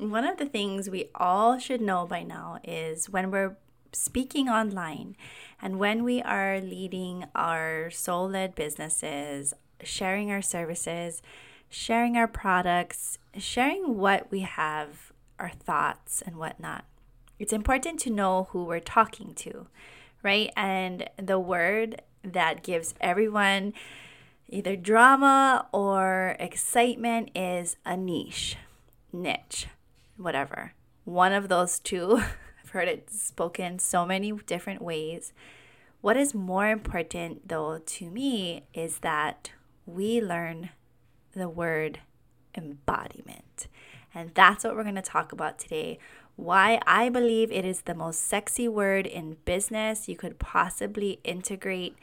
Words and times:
one 0.00 0.24
of 0.24 0.38
the 0.38 0.46
things 0.46 0.88
we 0.88 1.10
all 1.14 1.58
should 1.58 1.82
know 1.82 2.06
by 2.06 2.22
now 2.22 2.58
is 2.64 3.10
when 3.10 3.30
we're 3.30 3.56
speaking 3.92 4.48
online 4.48 5.14
and 5.60 5.78
when 5.78 6.04
we 6.04 6.22
are 6.22 6.60
leading 6.60 7.26
our 7.34 7.90
soul 7.90 8.30
led 8.30 8.54
businesses, 8.54 9.52
sharing 9.82 10.30
our 10.30 10.40
services, 10.40 11.20
sharing 11.68 12.16
our 12.16 12.26
products, 12.26 13.18
sharing 13.36 13.98
what 13.98 14.30
we 14.30 14.40
have, 14.40 15.12
our 15.38 15.50
thoughts, 15.50 16.22
and 16.22 16.36
whatnot, 16.36 16.84
it's 17.38 17.52
important 17.52 18.00
to 18.00 18.10
know 18.10 18.48
who 18.50 18.64
we're 18.64 18.80
talking 18.80 19.34
to, 19.34 19.66
right? 20.22 20.50
And 20.56 21.10
the 21.16 21.38
word 21.38 22.00
that 22.24 22.62
gives 22.62 22.94
everyone 23.00 23.74
either 24.48 24.76
drama 24.76 25.66
or 25.72 26.36
excitement 26.38 27.30
is 27.34 27.76
a 27.84 27.96
niche, 27.96 28.56
niche 29.12 29.66
whatever. 30.20 30.74
One 31.04 31.32
of 31.32 31.48
those 31.48 31.78
two, 31.78 32.22
I've 32.62 32.70
heard 32.70 32.88
it 32.88 33.10
spoken 33.10 33.78
so 33.78 34.06
many 34.06 34.32
different 34.32 34.82
ways. 34.82 35.32
What 36.00 36.16
is 36.16 36.34
more 36.34 36.68
important, 36.68 37.48
though, 37.48 37.78
to 37.78 38.10
me 38.10 38.64
is 38.72 39.00
that 39.00 39.50
we 39.86 40.20
learn 40.20 40.70
the 41.32 41.48
word 41.48 42.00
embodiment. 42.56 43.68
And 44.14 44.32
that's 44.34 44.64
what 44.64 44.74
we're 44.74 44.82
going 44.82 44.94
to 44.96 45.02
talk 45.02 45.32
about 45.32 45.58
today. 45.58 45.98
Why 46.36 46.80
I 46.86 47.10
believe 47.10 47.52
it 47.52 47.64
is 47.64 47.82
the 47.82 47.94
most 47.94 48.22
sexy 48.22 48.66
word 48.66 49.06
in 49.06 49.36
business 49.44 50.08
you 50.08 50.16
could 50.16 50.38
possibly 50.38 51.20
integrate. 51.22 51.96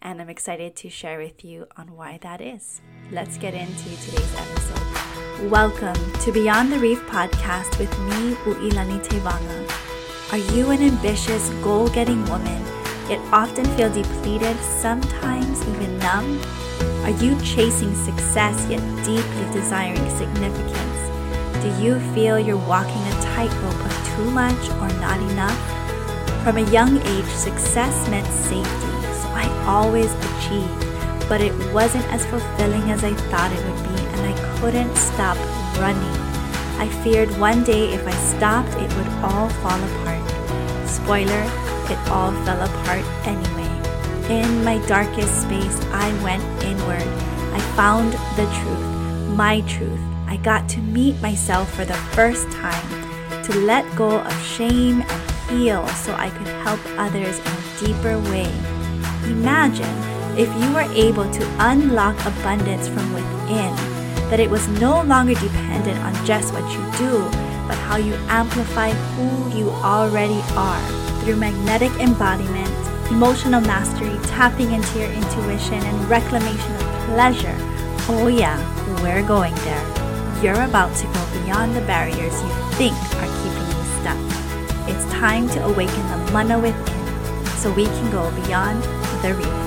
And 0.00 0.20
I'm 0.20 0.28
excited 0.28 0.76
to 0.76 0.90
share 0.90 1.18
with 1.18 1.44
you 1.44 1.66
on 1.76 1.94
why 1.96 2.18
that 2.22 2.40
is. 2.40 2.80
Let's 3.10 3.38
get 3.38 3.54
into 3.54 3.96
today's 4.02 4.34
episode. 4.36 5.13
Welcome 5.50 6.12
to 6.20 6.32
Beyond 6.32 6.72
the 6.72 6.78
Reef 6.78 7.02
podcast 7.02 7.78
with 7.78 7.90
me, 7.98 8.34
Uilani 8.46 8.98
Tevanga. 9.04 10.32
Are 10.32 10.38
you 10.38 10.70
an 10.70 10.80
ambitious, 10.80 11.50
goal 11.62 11.88
getting 11.88 12.24
woman, 12.24 12.64
yet 13.10 13.20
often 13.30 13.66
feel 13.76 13.92
depleted, 13.92 14.56
sometimes 14.60 15.60
even 15.68 15.98
numb? 15.98 16.40
Are 17.02 17.10
you 17.22 17.38
chasing 17.42 17.94
success, 17.94 18.66
yet 18.70 18.80
deeply 19.04 19.52
desiring 19.52 20.08
significance? 20.16 21.62
Do 21.62 21.68
you 21.82 22.00
feel 22.14 22.38
you're 22.38 22.56
walking 22.56 23.02
a 23.02 23.22
tightrope 23.22 23.84
of 23.84 24.16
too 24.16 24.30
much 24.30 24.70
or 24.80 24.88
not 24.98 25.20
enough? 25.30 25.58
From 26.42 26.56
a 26.56 26.70
young 26.70 26.96
age, 27.02 27.26
success 27.26 28.08
meant 28.08 28.26
safety, 28.28 28.92
so 29.20 29.28
I 29.34 29.64
always 29.66 30.10
achieved, 30.14 31.28
but 31.28 31.42
it 31.42 31.52
wasn't 31.74 32.06
as 32.06 32.24
fulfilling 32.24 32.90
as 32.90 33.04
I 33.04 33.12
thought 33.28 33.52
it 33.52 33.62
would 33.66 33.88
be 33.88 33.93
couldn't 34.60 34.94
stop 34.96 35.36
running. 35.78 36.16
I 36.78 36.88
feared 37.02 37.30
one 37.38 37.62
day 37.64 37.92
if 37.92 38.06
I 38.06 38.12
stopped, 38.12 38.74
it 38.74 38.92
would 38.96 39.08
all 39.22 39.48
fall 39.48 39.80
apart. 39.82 40.88
Spoiler, 40.88 41.44
it 41.90 41.98
all 42.08 42.32
fell 42.44 42.60
apart 42.62 43.04
anyway. 43.26 43.70
In 44.28 44.64
my 44.64 44.78
darkest 44.86 45.42
space, 45.42 45.80
I 45.92 46.10
went 46.22 46.42
inward. 46.64 47.06
I 47.52 47.60
found 47.76 48.12
the 48.36 48.46
truth, 48.58 49.36
my 49.36 49.60
truth. 49.62 50.00
I 50.26 50.36
got 50.38 50.68
to 50.70 50.80
meet 50.80 51.20
myself 51.20 51.72
for 51.74 51.84
the 51.84 52.00
first 52.16 52.50
time, 52.50 53.42
to 53.44 53.58
let 53.60 53.84
go 53.94 54.20
of 54.20 54.46
shame 54.46 55.02
and 55.02 55.30
heal 55.50 55.86
so 55.88 56.14
I 56.14 56.30
could 56.30 56.48
help 56.66 56.80
others 56.98 57.38
in 57.38 57.46
a 57.46 57.86
deeper 57.86 58.18
way. 58.30 58.50
Imagine 59.26 59.94
if 60.36 60.48
you 60.60 60.72
were 60.72 60.90
able 60.92 61.30
to 61.30 61.56
unlock 61.60 62.18
abundance 62.26 62.88
from 62.88 63.12
within 63.14 63.93
that 64.30 64.40
it 64.40 64.50
was 64.50 64.66
no 64.68 65.02
longer 65.02 65.34
dependent 65.34 65.98
on 66.00 66.26
just 66.26 66.52
what 66.52 66.64
you 66.72 66.80
do, 66.98 67.22
but 67.66 67.76
how 67.88 67.96
you 67.96 68.14
amplify 68.28 68.90
who 68.90 69.58
you 69.58 69.70
already 69.70 70.40
are 70.56 70.82
through 71.20 71.36
magnetic 71.36 71.92
embodiment, 72.00 72.68
emotional 73.10 73.60
mastery, 73.60 74.16
tapping 74.28 74.72
into 74.72 74.98
your 74.98 75.10
intuition, 75.10 75.82
and 75.82 76.10
reclamation 76.10 76.72
of 76.74 77.06
pleasure. 77.08 77.56
Oh, 78.08 78.28
yeah, 78.28 78.58
we're 79.02 79.26
going 79.26 79.54
there. 79.56 80.42
You're 80.42 80.64
about 80.64 80.94
to 80.96 81.06
go 81.06 81.42
beyond 81.42 81.74
the 81.74 81.80
barriers 81.82 82.42
you 82.42 82.50
think 82.76 82.94
are 83.16 83.32
keeping 83.40 83.68
you 83.72 83.84
stuck. 84.00 84.20
It's 84.88 85.04
time 85.12 85.48
to 85.50 85.64
awaken 85.64 86.06
the 86.08 86.32
mana 86.32 86.58
within 86.58 87.46
so 87.56 87.72
we 87.72 87.84
can 87.86 88.10
go 88.10 88.30
beyond 88.44 88.82
the 89.22 89.34
reef. 89.34 89.63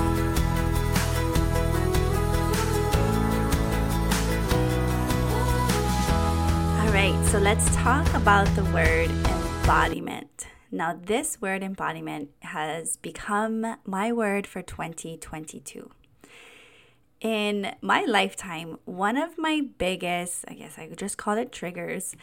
So 7.38 7.44
let's 7.44 7.76
talk 7.76 8.12
about 8.14 8.48
the 8.56 8.64
word 8.72 9.08
embodiment. 9.10 10.48
Now, 10.72 10.98
this 11.00 11.40
word 11.40 11.62
embodiment 11.62 12.30
has 12.40 12.96
become 12.96 13.76
my 13.84 14.12
word 14.12 14.44
for 14.44 14.60
2022. 14.60 15.88
In 17.20 17.76
my 17.80 18.04
lifetime, 18.04 18.78
one 18.86 19.16
of 19.16 19.38
my 19.38 19.60
biggest, 19.78 20.46
I 20.48 20.54
guess 20.54 20.78
I 20.78 20.88
could 20.88 20.98
just 20.98 21.16
call 21.16 21.38
it 21.38 21.52
triggers, 21.52 22.16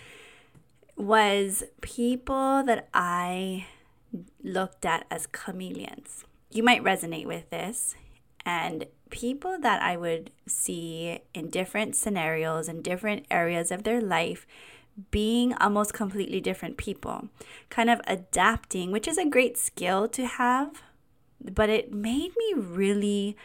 was 0.98 1.64
people 1.80 2.64
that 2.64 2.90
I 2.94 3.68
looked 4.44 4.86
at 4.86 5.06
as 5.10 5.28
chameleons. 5.28 6.26
You 6.52 6.62
might 6.62 6.84
resonate 6.84 7.26
with 7.26 7.50
this. 7.52 7.96
And 8.46 8.86
people 9.12 9.58
that 9.62 9.82
I 9.82 9.96
would 9.96 10.32
see 10.46 11.20
in 11.34 11.50
different 11.50 11.96
scenarios 11.96 12.68
and 12.68 12.84
different 12.84 13.26
areas 13.32 13.72
of 13.72 13.84
their 13.84 14.02
life 14.02 14.46
being 15.12 15.54
almost 15.56 15.94
completely 15.94 16.40
different 16.40 16.78
people, 16.78 17.30
kind 17.70 17.90
of 17.90 18.02
adapting, 18.08 18.92
which 18.92 19.08
is 19.08 19.18
a 19.18 19.26
great 19.26 19.58
skill 19.58 20.08
to 20.10 20.26
have, 20.26 20.82
but 21.42 21.70
it 21.70 21.94
made 21.94 22.32
me 22.38 22.54
really 22.56 23.36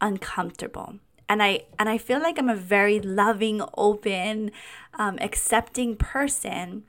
uncomfortable. 0.00 0.96
And 1.28 1.42
I 1.42 1.62
and 1.78 1.88
I 1.88 1.96
feel 1.96 2.20
like 2.20 2.38
I'm 2.38 2.48
a 2.48 2.56
very 2.56 3.00
loving, 3.00 3.62
open, 3.76 4.50
um, 4.94 5.18
accepting 5.20 5.96
person. 5.96 6.84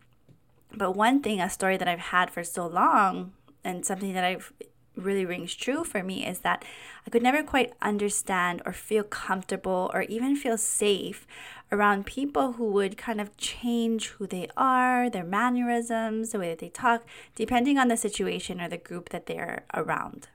But 0.73 0.95
one 0.95 1.21
thing, 1.21 1.39
a 1.39 1.49
story 1.49 1.77
that 1.77 1.87
I've 1.87 1.99
had 1.99 2.31
for 2.31 2.43
so 2.43 2.65
long, 2.65 3.33
and 3.63 3.85
something 3.85 4.13
that 4.13 4.23
I've 4.23 4.51
really 4.95 5.25
rings 5.25 5.55
true 5.55 5.83
for 5.83 6.03
me 6.03 6.25
is 6.25 6.39
that 6.39 6.63
I 7.05 7.09
could 7.09 7.23
never 7.23 7.43
quite 7.43 7.73
understand 7.81 8.61
or 8.65 8.73
feel 8.73 9.03
comfortable 9.03 9.89
or 9.93 10.03
even 10.03 10.35
feel 10.35 10.57
safe 10.57 11.25
around 11.71 12.05
people 12.05 12.53
who 12.53 12.65
would 12.65 12.97
kind 12.97 13.21
of 13.21 13.35
change 13.37 14.09
who 14.09 14.27
they 14.27 14.47
are, 14.57 15.09
their 15.09 15.23
mannerisms, 15.23 16.31
the 16.31 16.39
way 16.39 16.49
that 16.49 16.59
they 16.59 16.69
talk, 16.69 17.05
depending 17.35 17.77
on 17.77 17.87
the 17.87 17.95
situation 17.95 18.59
or 18.59 18.67
the 18.67 18.77
group 18.77 19.09
that 19.09 19.25
they're 19.25 19.63
around. 19.73 20.27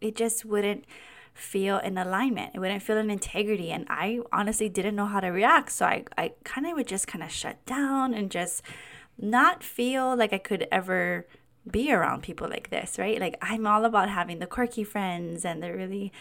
It 0.00 0.14
just 0.14 0.44
wouldn't 0.44 0.84
feel 1.34 1.78
in 1.78 1.98
alignment. 1.98 2.52
It 2.54 2.60
wouldn't 2.60 2.82
feel 2.82 2.96
in 2.96 3.10
integrity. 3.10 3.72
And 3.72 3.86
I 3.90 4.20
honestly 4.32 4.68
didn't 4.68 4.94
know 4.94 5.06
how 5.06 5.20
to 5.20 5.28
react. 5.28 5.72
So 5.72 5.84
I, 5.84 6.04
I 6.16 6.32
kind 6.44 6.66
of 6.66 6.74
would 6.74 6.86
just 6.86 7.08
kind 7.08 7.24
of 7.24 7.32
shut 7.32 7.64
down 7.66 8.14
and 8.14 8.30
just 8.30 8.62
not 9.18 9.64
feel 9.64 10.16
like 10.16 10.32
I 10.32 10.38
could 10.38 10.66
ever 10.70 11.26
be 11.70 11.92
around 11.92 12.22
people 12.22 12.48
like 12.48 12.70
this, 12.70 12.98
right? 12.98 13.20
Like 13.20 13.36
I'm 13.40 13.66
all 13.66 13.84
about 13.84 14.08
having 14.08 14.38
the 14.38 14.46
quirky 14.46 14.84
friends 14.84 15.44
and 15.44 15.62
the 15.62 15.72
really, 15.72 16.12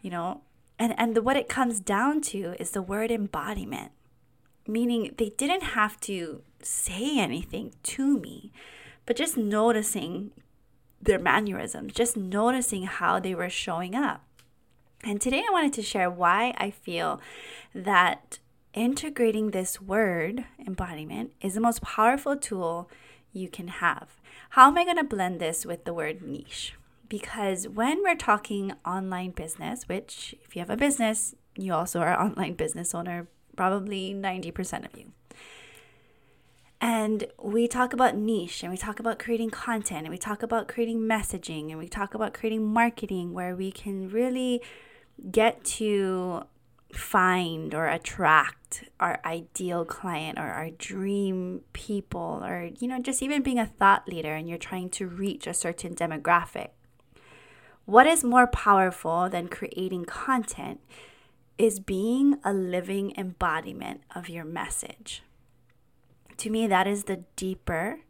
you 0.00 0.10
know, 0.10 0.42
and 0.78 0.94
and 0.98 1.14
the, 1.14 1.22
what 1.22 1.36
it 1.36 1.48
comes 1.48 1.80
down 1.80 2.20
to 2.22 2.54
is 2.58 2.70
the 2.70 2.82
word 2.82 3.10
embodiment. 3.10 3.92
Meaning 4.66 5.14
they 5.18 5.30
didn't 5.30 5.62
have 5.62 5.98
to 6.02 6.42
say 6.62 7.18
anything 7.18 7.74
to 7.82 8.18
me, 8.18 8.52
but 9.06 9.16
just 9.16 9.36
noticing 9.36 10.30
their 11.00 11.18
mannerisms, 11.18 11.92
just 11.92 12.16
noticing 12.16 12.84
how 12.84 13.18
they 13.18 13.34
were 13.34 13.50
showing 13.50 13.96
up. 13.96 14.24
And 15.02 15.20
today 15.20 15.42
I 15.46 15.52
wanted 15.52 15.72
to 15.74 15.82
share 15.82 16.08
why 16.08 16.54
I 16.58 16.70
feel 16.70 17.20
that 17.74 18.38
integrating 18.72 19.50
this 19.50 19.80
word, 19.80 20.44
embodiment, 20.64 21.32
is 21.40 21.54
the 21.54 21.60
most 21.60 21.82
powerful 21.82 22.36
tool 22.36 22.88
you 23.32 23.48
can 23.48 23.68
have. 23.68 24.20
How 24.50 24.68
am 24.68 24.78
I 24.78 24.84
going 24.84 24.96
to 24.96 25.04
blend 25.04 25.40
this 25.40 25.64
with 25.64 25.84
the 25.84 25.94
word 25.94 26.22
niche? 26.22 26.74
Because 27.08 27.68
when 27.68 28.02
we're 28.02 28.16
talking 28.16 28.72
online 28.86 29.30
business, 29.30 29.88
which 29.88 30.34
if 30.42 30.56
you 30.56 30.60
have 30.60 30.70
a 30.70 30.76
business, 30.76 31.34
you 31.56 31.74
also 31.74 32.00
are 32.00 32.12
an 32.12 32.30
online 32.30 32.54
business 32.54 32.94
owner, 32.94 33.28
probably 33.56 34.14
90% 34.14 34.86
of 34.86 34.98
you. 34.98 35.12
And 36.80 37.26
we 37.40 37.68
talk 37.68 37.92
about 37.92 38.16
niche 38.16 38.62
and 38.62 38.72
we 38.72 38.76
talk 38.76 38.98
about 38.98 39.18
creating 39.18 39.50
content 39.50 40.00
and 40.00 40.10
we 40.10 40.18
talk 40.18 40.42
about 40.42 40.66
creating 40.66 41.00
messaging 41.00 41.70
and 41.70 41.78
we 41.78 41.86
talk 41.86 42.14
about 42.14 42.34
creating 42.34 42.64
marketing 42.64 43.32
where 43.32 43.54
we 43.54 43.70
can 43.70 44.10
really 44.10 44.60
get 45.30 45.62
to 45.64 46.42
find 46.92 47.74
or 47.74 47.86
attract 47.86 48.84
our 49.00 49.20
ideal 49.24 49.84
client 49.84 50.38
or 50.38 50.48
our 50.48 50.70
dream 50.70 51.62
people 51.72 52.40
or 52.44 52.70
you 52.78 52.86
know 52.86 52.98
just 52.98 53.22
even 53.22 53.42
being 53.42 53.58
a 53.58 53.66
thought 53.66 54.06
leader 54.06 54.34
and 54.34 54.48
you're 54.48 54.58
trying 54.58 54.90
to 54.90 55.06
reach 55.06 55.46
a 55.46 55.54
certain 55.54 55.94
demographic 55.94 56.68
what 57.86 58.06
is 58.06 58.22
more 58.22 58.46
powerful 58.46 59.28
than 59.28 59.48
creating 59.48 60.04
content 60.04 60.80
is 61.58 61.80
being 61.80 62.38
a 62.44 62.52
living 62.52 63.12
embodiment 63.16 64.02
of 64.14 64.28
your 64.28 64.44
message 64.44 65.22
To 66.38 66.50
me, 66.50 66.66
that 66.66 66.86
is 66.86 67.04
the 67.04 67.22
deeper 67.36 68.00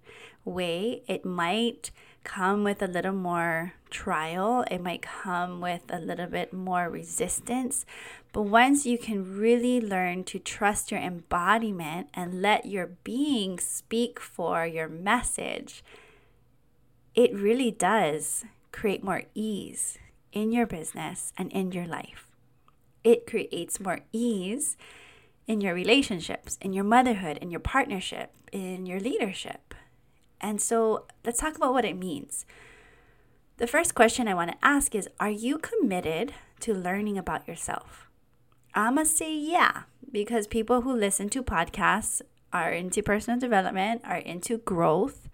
way. 0.44 1.02
It 1.06 1.24
might 1.24 1.90
come 2.24 2.64
with 2.64 2.82
a 2.82 2.86
little 2.86 3.12
more 3.12 3.74
trial, 3.90 4.64
it 4.70 4.80
might 4.80 5.02
come 5.02 5.60
with 5.60 5.82
a 5.90 5.98
little 5.98 6.26
bit 6.26 6.52
more 6.52 6.88
resistance. 6.88 7.84
But 8.32 8.42
once 8.42 8.86
you 8.86 8.98
can 8.98 9.36
really 9.38 9.80
learn 9.80 10.24
to 10.24 10.38
trust 10.38 10.90
your 10.90 11.00
embodiment 11.00 12.08
and 12.14 12.40
let 12.40 12.66
your 12.66 12.86
being 13.04 13.58
speak 13.58 14.18
for 14.20 14.66
your 14.66 14.88
message, 14.88 15.84
it 17.14 17.34
really 17.34 17.70
does 17.70 18.44
create 18.72 19.04
more 19.04 19.22
ease 19.34 19.98
in 20.32 20.50
your 20.52 20.66
business 20.66 21.32
and 21.36 21.52
in 21.52 21.72
your 21.72 21.86
life. 21.86 22.26
It 23.04 23.26
creates 23.26 23.80
more 23.80 24.00
ease 24.12 24.76
in 25.46 25.60
your 25.60 25.74
relationships, 25.74 26.56
in 26.60 26.72
your 26.72 26.84
motherhood, 26.84 27.36
in 27.38 27.50
your 27.50 27.60
partnership, 27.60 28.30
in 28.52 28.86
your 28.86 29.00
leadership. 29.00 29.74
And 30.42 30.60
so 30.60 31.06
let's 31.24 31.38
talk 31.38 31.56
about 31.56 31.72
what 31.72 31.84
it 31.84 31.96
means. 31.96 32.44
The 33.58 33.66
first 33.66 33.94
question 33.94 34.26
I 34.26 34.34
want 34.34 34.50
to 34.50 34.56
ask 34.60 34.94
is 34.94 35.08
Are 35.20 35.30
you 35.30 35.58
committed 35.58 36.34
to 36.60 36.74
learning 36.74 37.16
about 37.16 37.46
yourself? 37.46 38.08
Going 38.74 38.96
to 38.96 39.06
say 39.06 39.34
yeah, 39.34 39.82
because 40.10 40.46
people 40.46 40.80
who 40.80 40.94
listen 40.94 41.28
to 41.30 41.42
podcasts 41.42 42.22
are 42.52 42.72
into 42.72 43.02
personal 43.02 43.38
development, 43.38 44.02
are 44.04 44.16
into 44.16 44.58
growth. 44.58 45.28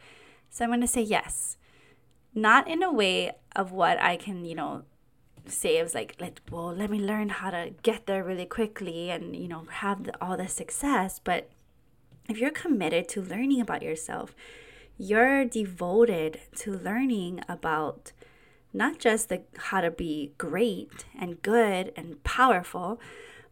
So 0.51 0.65
I'm 0.65 0.71
going 0.71 0.81
to 0.81 0.87
say 0.87 1.03
yes. 1.03 1.57
Not 2.35 2.69
in 2.69 2.83
a 2.83 2.93
way 2.93 3.33
of 3.57 3.73
what 3.73 4.01
I 4.01 4.17
can, 4.17 4.45
you 4.45 4.55
know, 4.55 4.85
say 5.47 5.79
it 5.79 5.83
was 5.83 5.95
like, 5.95 6.17
let, 6.21 6.41
well, 6.51 6.75
let 6.75 6.91
me 6.91 6.99
learn 6.99 7.31
how 7.31 7.51
to 7.51 7.73
get 7.83 8.07
there 8.07 8.23
really 8.23 8.47
quickly 8.47 9.11
and, 9.11 9.35
you 9.35 9.49
know, 9.49 9.65
have 9.71 10.05
the, 10.05 10.25
all 10.25 10.37
the 10.37 10.49
success. 10.49 11.19
But 11.23 11.51
if 12.29 12.39
you're 12.39 12.51
committed 12.51 13.09
to 13.11 13.23
learning 13.23 13.61
about 13.61 13.83
yourself, 13.83 14.35
you're 14.99 15.45
devoted 15.45 16.41
to 16.57 16.73
learning 16.73 17.41
about 17.49 18.13
not 18.73 18.99
just 18.99 19.29
the 19.29 19.43
how 19.57 19.81
to 19.81 19.91
be 19.91 20.33
great 20.37 21.07
and 21.19 21.41
good 21.41 21.93
and 21.97 22.23
powerful, 22.25 23.01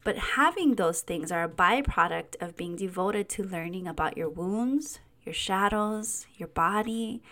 but 0.05 0.19
having 0.19 0.75
those 0.75 1.01
things 1.01 1.33
are 1.33 1.45
a 1.45 1.49
byproduct 1.49 2.37
of 2.41 2.57
being 2.57 2.77
devoted 2.77 3.29
to 3.31 3.43
learning 3.43 3.89
about 3.89 4.17
your 4.17 4.29
wounds, 4.29 4.99
your 5.25 5.35
shadows, 5.35 6.27
your 6.37 6.49
body, 6.49 7.23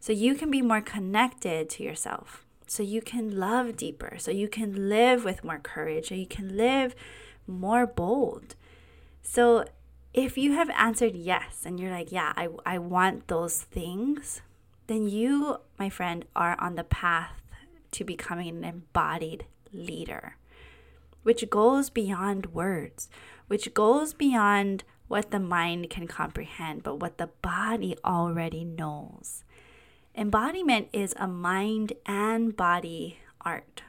so 0.00 0.12
you 0.12 0.34
can 0.34 0.50
be 0.50 0.62
more 0.62 0.80
connected 0.80 1.68
to 1.70 1.82
yourself. 1.82 2.44
So 2.66 2.82
you 2.82 3.02
can 3.02 3.38
love 3.38 3.76
deeper, 3.76 4.16
so 4.18 4.30
you 4.30 4.48
can 4.48 4.88
live 4.88 5.24
with 5.24 5.44
more 5.44 5.58
courage, 5.58 6.08
so 6.08 6.14
you 6.14 6.26
can 6.26 6.56
live 6.56 6.94
more 7.46 7.86
bold. 7.86 8.54
So 9.22 9.64
if 10.14 10.36
you 10.36 10.52
have 10.52 10.70
answered 10.70 11.16
yes 11.16 11.62
and 11.64 11.80
you're 11.80 11.90
like, 11.90 12.12
yeah, 12.12 12.32
I, 12.36 12.48
I 12.66 12.78
want 12.78 13.28
those 13.28 13.62
things, 13.62 14.42
then 14.86 15.08
you, 15.08 15.58
my 15.78 15.88
friend, 15.88 16.24
are 16.36 16.56
on 16.60 16.74
the 16.74 16.84
path 16.84 17.40
to 17.92 18.04
becoming 18.04 18.48
an 18.48 18.64
embodied 18.64 19.46
leader, 19.72 20.36
which 21.22 21.48
goes 21.48 21.88
beyond 21.88 22.46
words, 22.46 23.08
which 23.46 23.72
goes 23.72 24.12
beyond 24.12 24.84
what 25.08 25.30
the 25.30 25.40
mind 25.40 25.88
can 25.90 26.06
comprehend, 26.06 26.82
but 26.82 27.00
what 27.00 27.18
the 27.18 27.28
body 27.40 27.96
already 28.04 28.64
knows. 28.64 29.44
Embodiment 30.14 30.88
is 30.92 31.14
a 31.18 31.26
mind 31.26 31.94
and 32.04 32.54
body 32.56 33.18
art. 33.42 33.82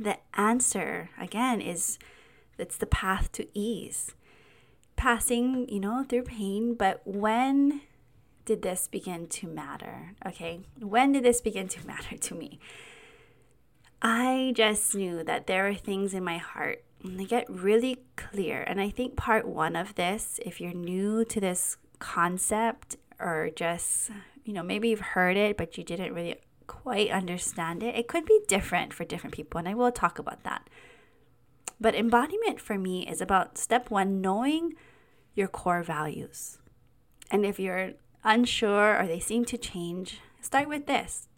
The 0.00 0.18
answer, 0.34 1.10
again, 1.20 1.60
is 1.60 1.98
it's 2.58 2.76
the 2.76 2.86
path 2.86 3.30
to 3.32 3.46
ease 3.54 4.14
passing, 5.04 5.68
you 5.68 5.78
know, 5.78 6.02
through 6.08 6.22
pain, 6.22 6.74
but 6.74 6.98
when 7.04 7.82
did 8.46 8.62
this 8.62 8.88
begin 8.88 9.26
to 9.26 9.46
matter? 9.46 10.14
Okay, 10.24 10.60
when 10.80 11.12
did 11.12 11.22
this 11.22 11.42
begin 11.42 11.68
to 11.68 11.86
matter 11.92 12.16
to 12.16 12.34
me? 12.34 12.58
I 14.00 14.54
just 14.56 14.94
knew 14.94 15.22
that 15.22 15.46
there 15.46 15.68
are 15.68 15.74
things 15.74 16.14
in 16.14 16.24
my 16.24 16.38
heart 16.38 16.82
and 17.02 17.20
they 17.20 17.26
get 17.26 17.44
really 17.50 17.98
clear. 18.16 18.62
And 18.62 18.80
I 18.80 18.88
think 18.88 19.14
part 19.14 19.46
one 19.46 19.76
of 19.76 19.94
this, 19.94 20.40
if 20.42 20.58
you're 20.58 20.72
new 20.72 21.22
to 21.26 21.38
this 21.38 21.76
concept 21.98 22.96
or 23.20 23.50
just, 23.54 24.10
you 24.42 24.54
know, 24.54 24.62
maybe 24.62 24.88
you've 24.88 25.12
heard 25.12 25.36
it, 25.36 25.58
but 25.58 25.76
you 25.76 25.84
didn't 25.84 26.14
really 26.14 26.36
quite 26.66 27.10
understand 27.10 27.82
it, 27.82 27.94
it 27.94 28.08
could 28.08 28.24
be 28.24 28.40
different 28.48 28.94
for 28.94 29.04
different 29.04 29.34
people. 29.34 29.58
And 29.58 29.68
I 29.68 29.74
will 29.74 29.92
talk 29.92 30.18
about 30.18 30.44
that. 30.44 30.70
But 31.78 31.94
embodiment 31.94 32.58
for 32.58 32.78
me 32.78 33.06
is 33.06 33.20
about 33.20 33.58
step 33.58 33.90
one, 33.90 34.22
knowing 34.22 34.72
your 35.34 35.48
core 35.48 35.82
values. 35.82 36.58
And 37.30 37.44
if 37.44 37.58
you're 37.58 37.92
unsure 38.22 39.00
or 39.00 39.06
they 39.06 39.20
seem 39.20 39.44
to 39.46 39.58
change, 39.58 40.20
start 40.40 40.68
with 40.68 40.86
this 40.86 41.28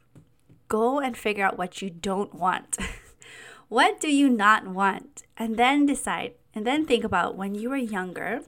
go 0.68 0.98
and 0.98 1.16
figure 1.16 1.44
out 1.44 1.56
what 1.56 1.80
you 1.80 1.88
don't 1.88 2.34
want. 2.34 2.76
what 3.68 4.00
do 4.00 4.12
you 4.12 4.28
not 4.28 4.66
want? 4.66 5.22
And 5.36 5.56
then 5.56 5.86
decide, 5.86 6.32
and 6.54 6.66
then 6.66 6.84
think 6.84 7.04
about 7.04 7.36
when 7.36 7.54
you 7.54 7.70
were 7.70 7.76
younger, 7.76 8.40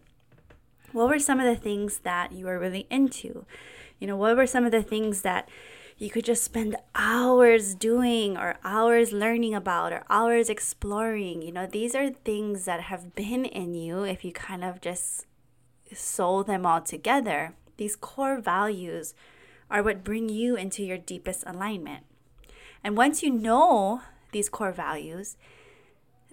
what 0.91 1.09
were 1.09 1.21
some 1.21 1.39
of 1.39 1.47
the 1.47 1.61
things 1.61 1.99
that 2.01 2.33
you 2.33 2.47
were 2.47 2.59
really 2.59 2.89
into? 2.91 3.45
You 4.01 4.09
know, 4.09 4.17
what 4.17 4.37
were 4.37 4.49
some 4.49 4.65
of 4.65 4.73
the 4.73 4.83
things 4.83 5.23
that 5.23 5.49
you 5.99 6.11
could 6.11 6.25
just 6.25 6.45
spend 6.45 6.77
hours 6.95 7.75
doing 7.75 8.37
or 8.37 8.57
hours 8.63 9.13
learning 9.13 9.53
about 9.53 9.93
or 9.93 10.05
hours 10.09 10.49
exploring. 10.49 11.43
You 11.43 11.51
know, 11.51 11.67
these 11.67 11.95
are 11.97 12.11
things 12.11 12.67
that 12.67 12.83
have 12.83 13.17
been 13.17 13.45
in 13.45 13.75
you 13.75 14.05
if 14.05 14.25
you 14.25 14.33
kind 14.33 14.65
of 14.65 14.81
just 14.81 15.27
sow 15.93 16.43
them 16.43 16.67
all 16.67 16.81
together. 16.81 17.55
These 17.77 17.97
core 17.97 18.41
values 18.41 19.15
are 19.71 19.83
what 19.83 20.05
bring 20.05 20.29
you 20.29 20.57
into 20.57 20.83
your 20.83 20.99
deepest 20.99 21.45
alignment. 21.47 22.05
And 22.83 22.97
once 22.97 23.23
you 23.23 23.31
know 23.31 24.03
these 24.33 24.49
core 24.49 24.73
values, 24.73 25.37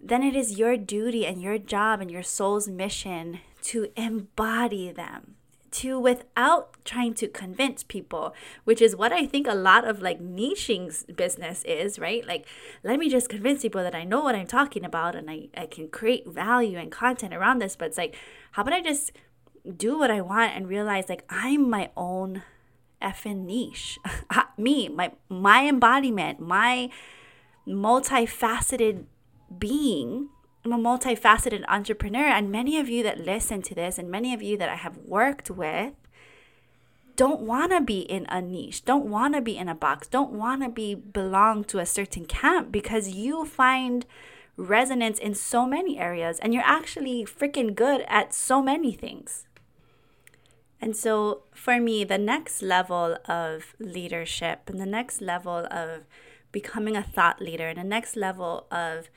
then 0.02 0.24
it 0.24 0.36
is 0.36 0.60
your 0.60 0.78
duty 0.78 1.25
and 1.25 1.42
your 1.42 1.57
job 1.57 2.02
and 2.02 2.12
your 2.12 2.24
soul's 2.24 2.68
mission 2.68 3.40
to 3.63 3.88
embody 3.96 4.92
them 4.92 5.36
to 5.75 6.00
without 6.00 6.74
trying 6.86 7.13
to 7.13 7.28
convince 7.28 7.84
people, 7.84 8.34
which 8.63 8.81
is 8.81 8.96
what 8.96 9.12
I 9.12 9.25
think 9.25 9.46
a 9.46 9.54
lot 9.54 9.86
of 9.86 10.01
like 10.01 10.22
niching 10.22 11.16
business 11.16 11.63
is, 11.66 12.00
right? 12.00 12.25
Like, 12.25 12.48
let 12.84 12.98
me 12.98 13.10
just 13.10 13.28
convince 13.28 13.62
people 13.62 13.84
that 13.84 13.96
I 13.96 14.06
know 14.06 14.22
what 14.22 14.36
I'm 14.36 14.48
talking 14.48 14.86
about 14.86 15.16
and 15.16 15.30
I, 15.30 15.50
I 15.56 15.66
can 15.66 15.90
create 15.90 16.28
value 16.28 16.78
and 16.78 16.92
content 16.92 17.34
around 17.34 17.60
this. 17.60 17.75
But 17.75 17.90
it's 17.90 17.98
like, 17.98 18.16
how 18.51 18.62
about 18.62 18.74
I 18.74 18.81
just 18.81 19.12
do 19.78 19.98
what 19.98 20.12
I 20.12 20.22
want 20.22 20.54
and 20.56 20.68
realize 20.68 21.10
like 21.10 21.24
I'm 21.30 21.70
my 21.70 21.90
own 21.96 22.44
effing 23.01 23.46
niche. 23.46 24.00
Ah, 24.30 24.51
me, 24.58 24.89
my 24.89 25.12
my 25.30 25.68
embodiment, 25.68 26.39
my 26.39 26.89
multifaceted 27.68 29.06
being 29.58 30.30
I'm 30.66 30.74
a 30.74 30.78
multifaceted 30.80 31.63
entrepreneur, 31.68 32.25
and 32.25 32.51
many 32.51 32.80
of 32.80 32.89
you 32.89 33.04
that 33.04 33.20
listen 33.20 33.62
to 33.62 33.75
this, 33.75 34.00
and 34.00 34.10
many 34.10 34.34
of 34.34 34.42
you 34.42 34.58
that 34.58 34.68
I 34.68 34.75
have 34.75 34.98
worked 34.98 35.51
with, 35.51 35.94
don't 37.16 37.42
want 37.42 37.72
to 37.72 37.82
be 37.82 38.00
in 38.00 38.25
a 38.30 38.42
niche, 38.42 38.84
don't 38.84 39.06
want 39.06 39.36
to 39.36 39.42
be 39.42 39.58
in 39.58 39.70
a 39.70 39.75
box, 39.75 40.08
don't 40.08 40.32
want 40.32 40.63
to 40.63 40.70
be 40.70 40.96
belong 40.96 41.66
to 41.66 41.78
a 41.78 41.86
certain 41.86 42.25
camp 42.25 42.72
because 42.72 43.10
you 43.10 43.46
find 43.46 44.08
resonance 44.58 45.20
in 45.20 45.36
so 45.36 45.68
many 45.68 46.00
areas 46.00 46.39
and 46.39 46.51
you're 46.51 46.63
actually 46.66 47.25
freaking 47.25 47.75
good 47.75 48.04
at 48.08 48.34
so 48.34 48.60
many 48.62 48.92
things. 48.92 49.46
And 50.82 50.96
so 50.96 51.44
for 51.53 51.79
me, 51.79 52.03
the 52.03 52.17
next 52.17 52.62
level 52.62 53.17
of 53.25 53.75
leadership 53.79 54.70
and 54.70 54.79
the 54.79 54.86
next 54.86 55.22
level 55.22 55.67
of 55.72 56.03
becoming 56.51 56.96
a 56.96 57.03
thought 57.03 57.41
leader 57.41 57.67
and 57.67 57.79
the 57.79 57.84
next 57.84 58.15
level 58.15 58.67
of 58.72 59.10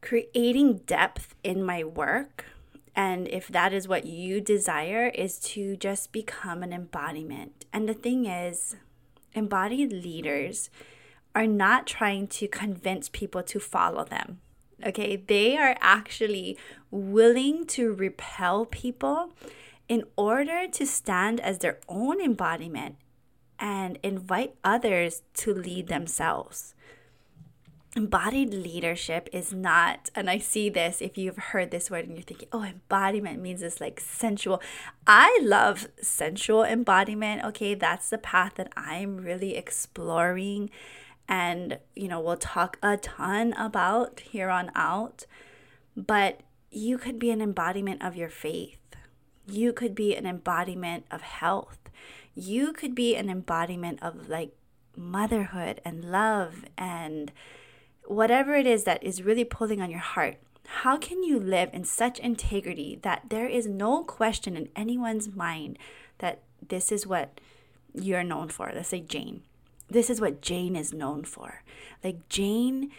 creating 0.00 0.78
depth 0.86 1.34
in 1.42 1.62
my 1.62 1.82
work 1.82 2.46
and 2.96 3.26
if 3.28 3.48
that 3.48 3.72
is 3.72 3.88
what 3.88 4.06
you 4.06 4.40
desire 4.40 5.08
is 5.08 5.38
to 5.40 5.76
just 5.76 6.12
become 6.12 6.62
an 6.62 6.72
embodiment. 6.72 7.64
And 7.72 7.88
the 7.88 7.94
thing 7.94 8.26
is 8.26 8.76
embodied 9.32 9.92
leaders 9.92 10.70
are 11.34 11.46
not 11.46 11.88
trying 11.88 12.28
to 12.28 12.46
convince 12.46 13.08
people 13.08 13.42
to 13.42 13.58
follow 13.58 14.04
them 14.04 14.38
okay? 14.84 15.16
They 15.16 15.56
are 15.56 15.76
actually 15.80 16.58
willing 16.90 17.66
to 17.66 17.92
repel 17.92 18.66
people 18.66 19.32
in 19.88 20.04
order 20.16 20.66
to 20.68 20.86
stand 20.86 21.40
as 21.40 21.58
their 21.58 21.78
own 21.88 22.20
embodiment 22.20 22.96
and 23.58 23.98
invite 24.02 24.54
others 24.64 25.22
to 25.34 25.54
lead 25.54 25.88
themselves. 25.88 26.74
Embodied 27.96 28.52
leadership 28.52 29.28
is 29.32 29.52
not 29.52 30.10
and 30.16 30.28
i 30.28 30.36
see 30.36 30.68
this 30.68 31.00
if 31.00 31.16
you've 31.16 31.36
heard 31.36 31.70
this 31.70 31.92
word 31.92 32.06
and 32.06 32.16
you're 32.16 32.24
thinking 32.24 32.48
oh 32.50 32.64
embodiment 32.64 33.40
means 33.40 33.62
it's 33.62 33.80
like 33.80 34.00
sensual. 34.00 34.60
I 35.06 35.38
love 35.40 35.86
sensual 36.02 36.64
embodiment 36.64 37.44
okay? 37.44 37.74
That's 37.74 38.10
the 38.10 38.18
path 38.18 38.54
that 38.56 38.72
i'm 38.76 39.18
really 39.18 39.54
exploring 39.56 40.70
and 41.28 41.78
you 41.94 42.08
know 42.08 42.20
we'll 42.20 42.36
talk 42.36 42.78
a 42.82 42.96
ton 42.96 43.52
about 43.52 44.20
here 44.20 44.50
on 44.50 44.72
out 44.74 45.24
but 45.96 46.40
you 46.70 46.98
could 46.98 47.20
be 47.20 47.30
an 47.30 47.40
embodiment 47.40 48.02
of 48.02 48.16
your 48.16 48.28
faith 48.28 48.78
You 49.46 49.72
could 49.72 49.94
be 49.94 50.14
an 50.14 50.26
embodiment 50.26 51.06
of 51.10 51.22
health. 51.22 51.78
You 52.34 52.72
could 52.72 52.94
be 52.94 53.14
an 53.14 53.28
embodiment 53.28 54.02
of 54.02 54.28
like 54.28 54.56
motherhood 54.96 55.80
and 55.84 56.04
love 56.04 56.64
and 56.76 57.32
whatever 58.06 58.54
it 58.54 58.66
is 58.66 58.84
that 58.84 59.02
is 59.02 59.22
really 59.22 59.44
pulling 59.44 59.80
on 59.80 59.90
your 59.90 60.00
heart. 60.00 60.36
How 60.66 60.96
can 60.96 61.22
you 61.22 61.38
live 61.38 61.70
in 61.72 61.84
such 61.84 62.18
integrity 62.18 62.98
that 63.02 63.24
there 63.28 63.46
is 63.46 63.66
no 63.66 64.02
question 64.02 64.56
in 64.56 64.68
anyone's 64.74 65.34
mind 65.34 65.78
that 66.18 66.40
this 66.66 66.90
is 66.90 67.06
what 67.06 67.40
you're 67.92 68.24
known 68.24 68.48
for? 68.48 68.72
Let's 68.74 68.88
say 68.88 69.00
Jane. 69.00 69.42
This 69.90 70.08
is 70.08 70.20
what 70.20 70.40
Jane 70.40 70.74
is 70.74 70.94
known 70.94 71.24
for. 71.24 71.62
Like 72.02 72.28
Jane 72.28 72.90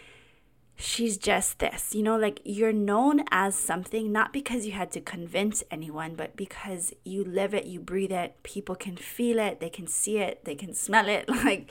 she's 0.76 1.16
just 1.16 1.58
this. 1.58 1.94
You 1.94 2.02
know, 2.02 2.16
like 2.16 2.40
you're 2.44 2.72
known 2.72 3.24
as 3.30 3.54
something 3.54 4.12
not 4.12 4.32
because 4.32 4.66
you 4.66 4.72
had 4.72 4.92
to 4.92 5.00
convince 5.00 5.64
anyone, 5.70 6.14
but 6.14 6.36
because 6.36 6.92
you 7.04 7.24
live 7.24 7.54
it, 7.54 7.66
you 7.66 7.80
breathe 7.80 8.12
it, 8.12 8.42
people 8.42 8.74
can 8.74 8.96
feel 8.96 9.38
it, 9.38 9.60
they 9.60 9.70
can 9.70 9.86
see 9.86 10.18
it, 10.18 10.44
they 10.44 10.54
can 10.54 10.74
smell 10.74 11.08
it. 11.08 11.28
Like 11.46 11.70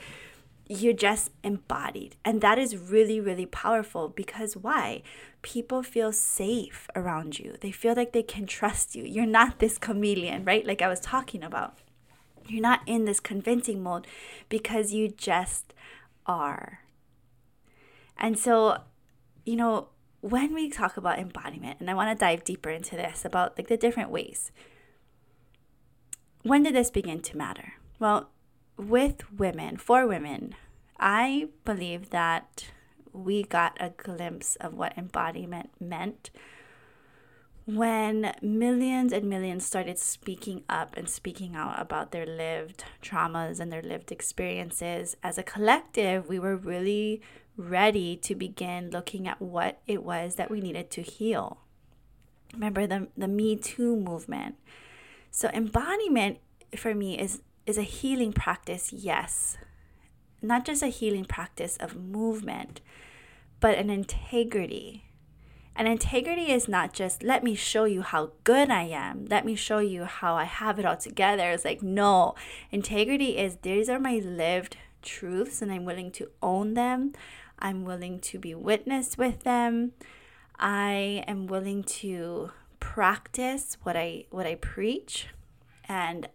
you're 0.68 0.94
just 0.94 1.32
embodied. 1.44 2.16
And 2.24 2.42
that 2.42 2.58
is 2.58 2.78
really, 2.78 3.20
really 3.20 3.46
powerful 3.46 4.08
because 4.08 4.56
why? 4.56 5.04
People 5.42 5.84
feel 5.84 6.12
safe 6.12 6.88
around 6.96 7.38
you. 7.40 7.58
They 7.60 7.72
feel 7.72 7.94
like 7.94 8.14
they 8.14 8.24
can 8.24 8.48
trust 8.48 8.96
you. 8.96 9.04
You're 9.04 9.26
not 9.26 9.60
this 9.60 9.78
chameleon, 9.78 10.46
right? 10.46 10.66
Like 10.66 10.82
I 10.82 10.88
was 10.88 11.00
talking 11.00 11.44
about. 11.44 11.78
You're 12.48 12.62
not 12.62 12.82
in 12.86 13.06
this 13.06 13.20
convincing 13.20 13.84
mode 13.84 14.08
because 14.50 14.94
you 14.94 15.10
just 15.10 15.74
are. 16.26 16.80
And 18.18 18.38
so 18.40 18.82
you 19.46 19.56
know, 19.56 19.90
when 20.22 20.54
we 20.54 20.70
talk 20.70 20.98
about 20.98 21.20
embodiment, 21.20 21.80
and 21.80 21.90
I 21.90 21.94
want 21.94 22.18
to 22.18 22.20
dive 22.20 22.44
deeper 22.44 22.70
into 22.70 22.96
this 22.96 23.24
about 23.24 23.58
like 23.58 23.68
the 23.68 23.78
different 23.78 24.10
ways. 24.10 24.52
When 26.42 26.64
did 26.64 26.76
this 26.76 26.92
begin 26.92 27.22
to 27.22 27.38
matter? 27.38 27.74
Well, 28.00 28.30
with 28.78 29.32
women, 29.32 29.78
for 29.78 30.06
women, 30.06 30.56
I 31.00 31.50
believe 31.64 32.10
that 32.10 32.66
we 33.14 33.44
got 33.44 33.78
a 33.80 33.92
glimpse 33.92 34.56
of 34.58 34.74
what 34.74 34.98
embodiment 34.98 35.70
meant 35.80 36.30
when 37.66 38.32
millions 38.42 39.12
and 39.12 39.28
millions 39.28 39.66
started 39.66 39.98
speaking 39.98 40.64
up 40.70 40.96
and 40.96 41.10
speaking 41.10 41.56
out 41.56 41.82
about 41.82 42.12
their 42.12 42.26
lived 42.26 42.84
traumas 43.02 43.60
and 43.60 43.72
their 43.72 43.82
lived 43.82 44.12
experiences. 44.12 45.18
As 45.24 45.38
a 45.38 45.44
collective, 45.44 46.30
we 46.30 46.38
were 46.38 46.56
really 46.56 47.22
ready 47.58 48.16
to 48.18 48.36
begin 48.36 48.90
looking 48.90 49.28
at 49.28 49.42
what 49.42 49.80
it 49.88 50.04
was 50.04 50.36
that 50.36 50.52
we 50.52 50.62
needed 50.62 50.90
to 50.92 51.02
heal. 51.02 51.60
Remember 52.54 52.88
the, 52.88 53.08
the 53.18 53.28
Me 53.28 53.56
Too 53.56 53.96
movement. 53.96 54.56
So 55.32 55.50
embodiment 55.50 56.40
for 56.76 56.94
me 56.94 57.20
is 57.20 57.42
is 57.66 57.78
a 57.78 57.84
healing 57.84 58.32
practice, 58.32 58.94
yes. 58.94 59.58
Not 60.42 60.66
just 60.66 60.84
a 60.84 60.88
healing 60.88 61.26
practice 61.26 61.78
of 61.78 61.96
movement, 61.96 62.80
but 63.60 63.78
an 63.78 63.90
integrity. 63.90 65.06
And 65.76 65.88
integrity 65.88 66.52
is 66.52 66.68
not 66.68 66.94
just 66.94 67.24
let 67.24 67.44
me 67.44 67.56
show 67.56 67.84
you 67.84 68.02
how 68.02 68.32
good 68.44 68.70
I 68.70 68.84
am, 68.84 69.26
let 69.26 69.46
me 69.46 69.56
show 69.56 69.80
you 69.80 70.06
how 70.06 70.36
I 70.36 70.46
have 70.46 70.80
it 70.80 70.86
all 70.86 70.96
together. 70.96 71.52
It's 71.52 71.66
like, 71.66 71.82
no, 71.82 72.36
integrity 72.72 73.38
is 73.38 73.58
these 73.62 73.90
are 73.90 74.00
my 74.00 74.22
lived 74.24 74.78
truths 75.02 75.62
and 75.62 75.72
I'm 75.72 75.84
willing 75.84 76.12
to 76.12 76.30
own 76.42 76.76
them. 76.76 77.14
I'm 77.60 77.86
willing 77.86 78.20
to 78.22 78.40
be 78.40 78.54
witnessed 78.54 79.18
with 79.18 79.44
them. 79.44 79.94
I 80.58 81.24
am 81.28 81.48
willing 81.48 81.84
to 81.84 82.52
practice 82.80 83.78
what 83.84 83.98
I 83.98 84.26
what 84.30 84.46
I 84.46 84.56
preach 84.56 85.28
and 85.88 86.30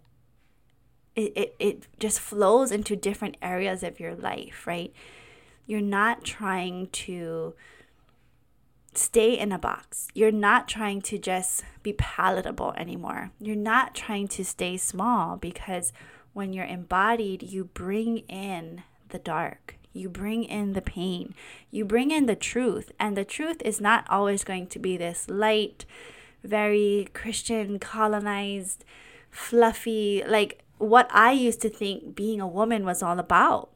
it, 1.16 1.32
it, 1.36 1.56
it 1.58 1.86
just 1.98 2.20
flows 2.20 2.70
into 2.70 2.96
different 2.96 3.36
areas 3.42 3.82
of 3.82 4.00
your 4.00 4.14
life, 4.14 4.66
right? 4.66 4.92
You're 5.66 5.80
not 5.80 6.24
trying 6.24 6.88
to 6.88 7.54
stay 8.94 9.38
in 9.38 9.52
a 9.52 9.58
box. 9.58 10.08
You're 10.14 10.32
not 10.32 10.68
trying 10.68 11.02
to 11.02 11.18
just 11.18 11.64
be 11.82 11.92
palatable 11.92 12.74
anymore. 12.76 13.30
You're 13.40 13.56
not 13.56 13.94
trying 13.94 14.28
to 14.28 14.44
stay 14.44 14.76
small 14.76 15.36
because 15.36 15.92
when 16.32 16.52
you're 16.52 16.64
embodied, 16.64 17.42
you 17.42 17.64
bring 17.64 18.18
in 18.28 18.82
the 19.08 19.18
dark. 19.18 19.76
You 19.92 20.08
bring 20.08 20.44
in 20.44 20.72
the 20.72 20.82
pain. 20.82 21.34
You 21.70 21.84
bring 21.84 22.10
in 22.10 22.26
the 22.26 22.36
truth. 22.36 22.92
And 22.98 23.16
the 23.16 23.24
truth 23.24 23.60
is 23.64 23.80
not 23.80 24.04
always 24.08 24.44
going 24.44 24.68
to 24.68 24.78
be 24.78 24.96
this 24.96 25.28
light, 25.28 25.84
very 26.44 27.08
Christian, 27.12 27.78
colonized, 27.78 28.84
fluffy, 29.30 30.22
like 30.26 30.62
what 30.78 31.08
I 31.12 31.32
used 31.32 31.60
to 31.62 31.68
think 31.68 32.14
being 32.14 32.40
a 32.40 32.46
woman 32.46 32.84
was 32.84 33.02
all 33.02 33.18
about. 33.18 33.70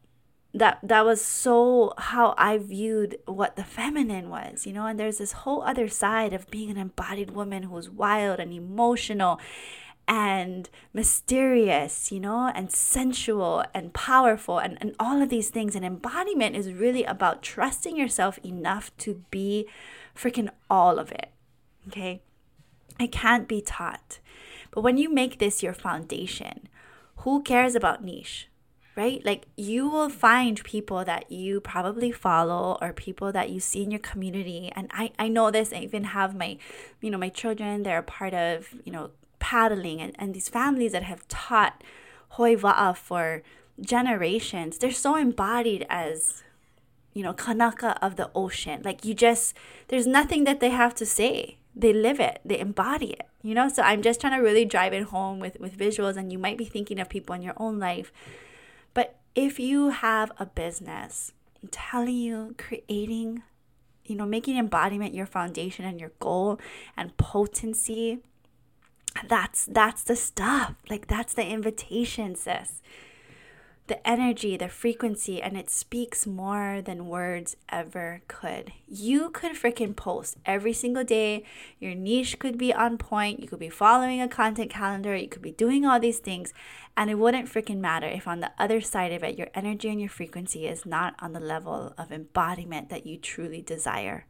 That 0.57 0.79
that 0.85 1.05
was 1.05 1.21
so 1.21 1.95
how 1.99 2.33
I 2.39 2.59
viewed 2.59 3.19
what 3.27 3.57
the 3.57 3.65
feminine 3.65 4.31
was, 4.31 4.67
you 4.67 4.73
know, 4.73 4.87
and 4.87 5.01
there's 5.01 5.19
this 5.19 5.33
whole 5.33 5.63
other 5.63 5.89
side 5.89 6.33
of 6.33 6.49
being 6.49 6.71
an 6.71 6.77
embodied 6.77 7.33
woman 7.33 7.65
who's 7.65 7.91
wild 7.91 8.39
and 8.39 8.53
emotional 8.53 9.41
and 10.07 10.69
mysterious, 10.93 12.13
you 12.13 12.21
know, 12.21 12.51
and 12.55 12.71
sensual 12.71 13.65
and 13.73 13.95
powerful 13.95 14.59
and, 14.59 14.77
and 14.81 14.95
all 14.99 15.23
of 15.23 15.29
these 15.29 15.51
things. 15.51 15.75
And 15.75 15.85
embodiment 15.85 16.57
is 16.57 16.73
really 16.73 17.05
about 17.05 17.43
trusting 17.43 17.97
yourself 17.97 18.39
enough 18.45 18.97
to 18.99 19.23
be 19.31 19.67
freaking 20.15 20.51
all 20.69 20.99
of 20.99 21.11
it. 21.11 21.31
Okay. 21.89 22.23
It 23.01 23.13
can't 23.13 23.49
be 23.49 23.61
taught. 23.61 24.21
But 24.71 24.83
when 24.83 24.97
you 24.97 25.13
make 25.13 25.39
this 25.39 25.63
your 25.63 25.75
foundation, 25.75 26.69
who 27.19 27.43
cares 27.43 27.75
about 27.75 28.05
niche? 28.05 28.49
Right? 28.97 29.25
Like 29.25 29.47
you 29.57 29.89
will 29.89 30.09
find 30.09 30.63
people 30.63 31.05
that 31.05 31.33
you 31.33 31.61
probably 31.61 32.13
follow 32.13 32.79
or 32.81 32.93
people 32.93 33.33
that 33.33 33.51
you 33.51 33.59
see 33.59 33.83
in 33.83 33.91
your 33.91 33.99
community. 33.99 34.71
And 34.77 34.89
I, 34.93 35.11
I 35.19 35.27
know 35.27 35.51
this, 35.51 35.73
I 35.73 35.79
even 35.79 36.05
have 36.05 36.37
my, 36.37 36.59
you 37.01 37.11
know, 37.11 37.19
my 37.19 37.29
children, 37.29 37.83
they're 37.83 37.99
a 37.99 38.05
part 38.05 38.35
of, 38.35 38.69
you 38.85 38.93
know, 38.93 39.11
paddling 39.45 40.01
and, 40.01 40.17
and 40.19 40.33
these 40.33 40.49
families 40.49 40.93
that 40.93 41.03
have 41.03 41.29
taught 41.29 41.85
hoi 42.31 42.57
va'a 42.57 42.97
for 42.97 43.43
generations, 43.79 44.79
they're 44.79 44.91
so 45.07 45.17
embodied 45.17 45.85
as, 45.91 46.43
you 47.13 47.23
know, 47.23 47.35
kanaka 47.35 47.91
of 48.01 48.17
the 48.17 48.31
ocean. 48.35 48.81
Like 48.83 49.05
you 49.05 49.13
just, 49.13 49.55
there's 49.89 50.07
nothing 50.07 50.45
that 50.45 50.61
they 50.61 50.71
have 50.71 50.95
to 50.95 51.05
say. 51.05 51.59
They 51.77 51.93
live 51.93 52.21
it, 52.21 52.41
they 52.43 52.59
embody 52.59 53.11
it, 53.21 53.27
you 53.43 53.55
know? 53.55 53.69
So 53.69 53.83
I'm 53.83 54.01
just 54.01 54.19
trying 54.21 54.39
to 54.39 54.43
really 54.43 54.65
drive 54.65 54.95
it 54.95 55.03
home 55.15 55.41
with, 55.41 55.61
with 55.61 55.77
visuals, 55.77 56.17
and 56.17 56.33
you 56.33 56.39
might 56.39 56.57
be 56.57 56.65
thinking 56.65 56.99
of 56.99 57.11
people 57.11 57.35
in 57.35 57.43
your 57.43 57.59
own 57.59 57.79
life. 57.79 58.11
But 58.95 59.17
if 59.35 59.61
you 59.61 59.91
have 59.91 60.33
a 60.39 60.47
business, 60.47 61.33
I'm 61.63 61.69
telling 61.69 62.17
you, 62.17 62.55
creating, 62.57 63.43
you 64.07 64.17
know, 64.17 64.25
making 64.25 64.57
embodiment 64.57 65.15
your 65.15 65.27
foundation 65.27 65.85
and 65.85 66.01
your 66.01 66.13
goal 66.19 66.59
and 66.97 67.15
potency 67.19 68.21
that's 69.29 69.65
that's 69.67 70.03
the 70.03 70.17
stuff. 70.17 70.75
Like 70.89 71.07
that's 71.07 71.35
the 71.35 71.47
invitation 71.47 72.35
sis. 72.35 72.83
The 73.87 74.07
energy 74.09 74.57
the 74.57 74.69
frequency 74.69 75.43
and 75.43 75.59
it 75.59 75.69
speaks 75.69 76.27
more 76.27 76.81
than 76.83 77.07
words 77.07 77.57
ever 77.69 78.23
could. 78.29 78.73
You 78.89 79.29
could 79.31 79.53
freaking 79.53 79.95
post 79.95 80.39
every 80.47 80.73
single 80.73 81.05
day. 81.05 81.45
Your 81.79 81.95
niche 81.95 82.39
could 82.39 82.57
be 82.57 82.73
on 82.73 82.97
point. 82.97 83.41
You 83.41 83.49
could 83.49 83.59
be 83.59 83.69
following 83.69 84.23
a 84.23 84.29
content 84.29 84.71
calendar. 84.71 85.15
You 85.15 85.29
could 85.29 85.43
be 85.43 85.53
doing 85.53 85.85
all 85.85 86.01
these 86.01 86.19
things. 86.19 86.55
And 86.97 87.11
it 87.11 87.19
wouldn't 87.19 87.53
freaking 87.53 87.79
matter 87.79 88.07
if 88.07 88.27
on 88.27 88.41
the 88.41 88.53
other 88.59 88.81
side 88.81 89.13
of 89.13 89.23
it 89.23 89.37
your 89.37 89.49
energy 89.55 89.91
and 89.91 90.01
your 90.01 90.09
frequency 90.09 90.67
is 90.67 90.87
not 90.87 91.15
on 91.19 91.35
the 91.35 91.41
level 91.41 91.93
of 91.99 92.11
embodiment 92.11 92.89
that 92.89 93.07
you 93.07 93.19
truly 93.19 93.61
desire 93.61 94.27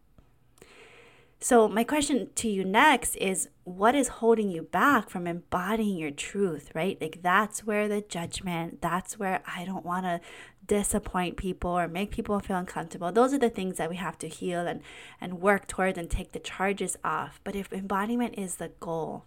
so, 1.44 1.68
my 1.68 1.84
question 1.84 2.30
to 2.36 2.48
you 2.48 2.64
next 2.64 3.16
is 3.16 3.50
what 3.64 3.94
is 3.94 4.08
holding 4.08 4.50
you 4.50 4.62
back 4.62 5.10
from 5.10 5.26
embodying 5.26 5.98
your 5.98 6.10
truth, 6.10 6.70
right? 6.74 6.96
Like, 6.98 7.20
that's 7.20 7.66
where 7.66 7.86
the 7.86 8.00
judgment, 8.00 8.80
that's 8.80 9.18
where 9.18 9.42
I 9.46 9.66
don't 9.66 9.84
want 9.84 10.06
to 10.06 10.22
disappoint 10.66 11.36
people 11.36 11.70
or 11.70 11.86
make 11.86 12.12
people 12.12 12.40
feel 12.40 12.56
uncomfortable. 12.56 13.12
Those 13.12 13.34
are 13.34 13.38
the 13.38 13.50
things 13.50 13.76
that 13.76 13.90
we 13.90 13.96
have 13.96 14.16
to 14.20 14.26
heal 14.26 14.66
and, 14.66 14.80
and 15.20 15.42
work 15.42 15.66
towards 15.66 15.98
and 15.98 16.08
take 16.08 16.32
the 16.32 16.38
charges 16.38 16.96
off. 17.04 17.42
But 17.44 17.54
if 17.54 17.70
embodiment 17.74 18.38
is 18.38 18.54
the 18.54 18.70
goal 18.80 19.26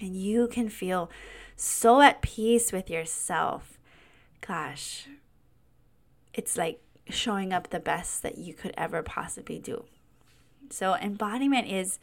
and 0.00 0.16
you 0.16 0.48
can 0.48 0.68
feel 0.68 1.12
so 1.54 2.00
at 2.00 2.22
peace 2.22 2.72
with 2.72 2.90
yourself, 2.90 3.78
gosh, 4.40 5.06
it's 6.34 6.56
like 6.56 6.82
showing 7.08 7.52
up 7.52 7.70
the 7.70 7.78
best 7.78 8.24
that 8.24 8.36
you 8.36 8.52
could 8.52 8.74
ever 8.76 9.04
possibly 9.04 9.60
do. 9.60 9.84
So 10.70 10.94
embodiment 10.94 11.68
is 11.68 11.98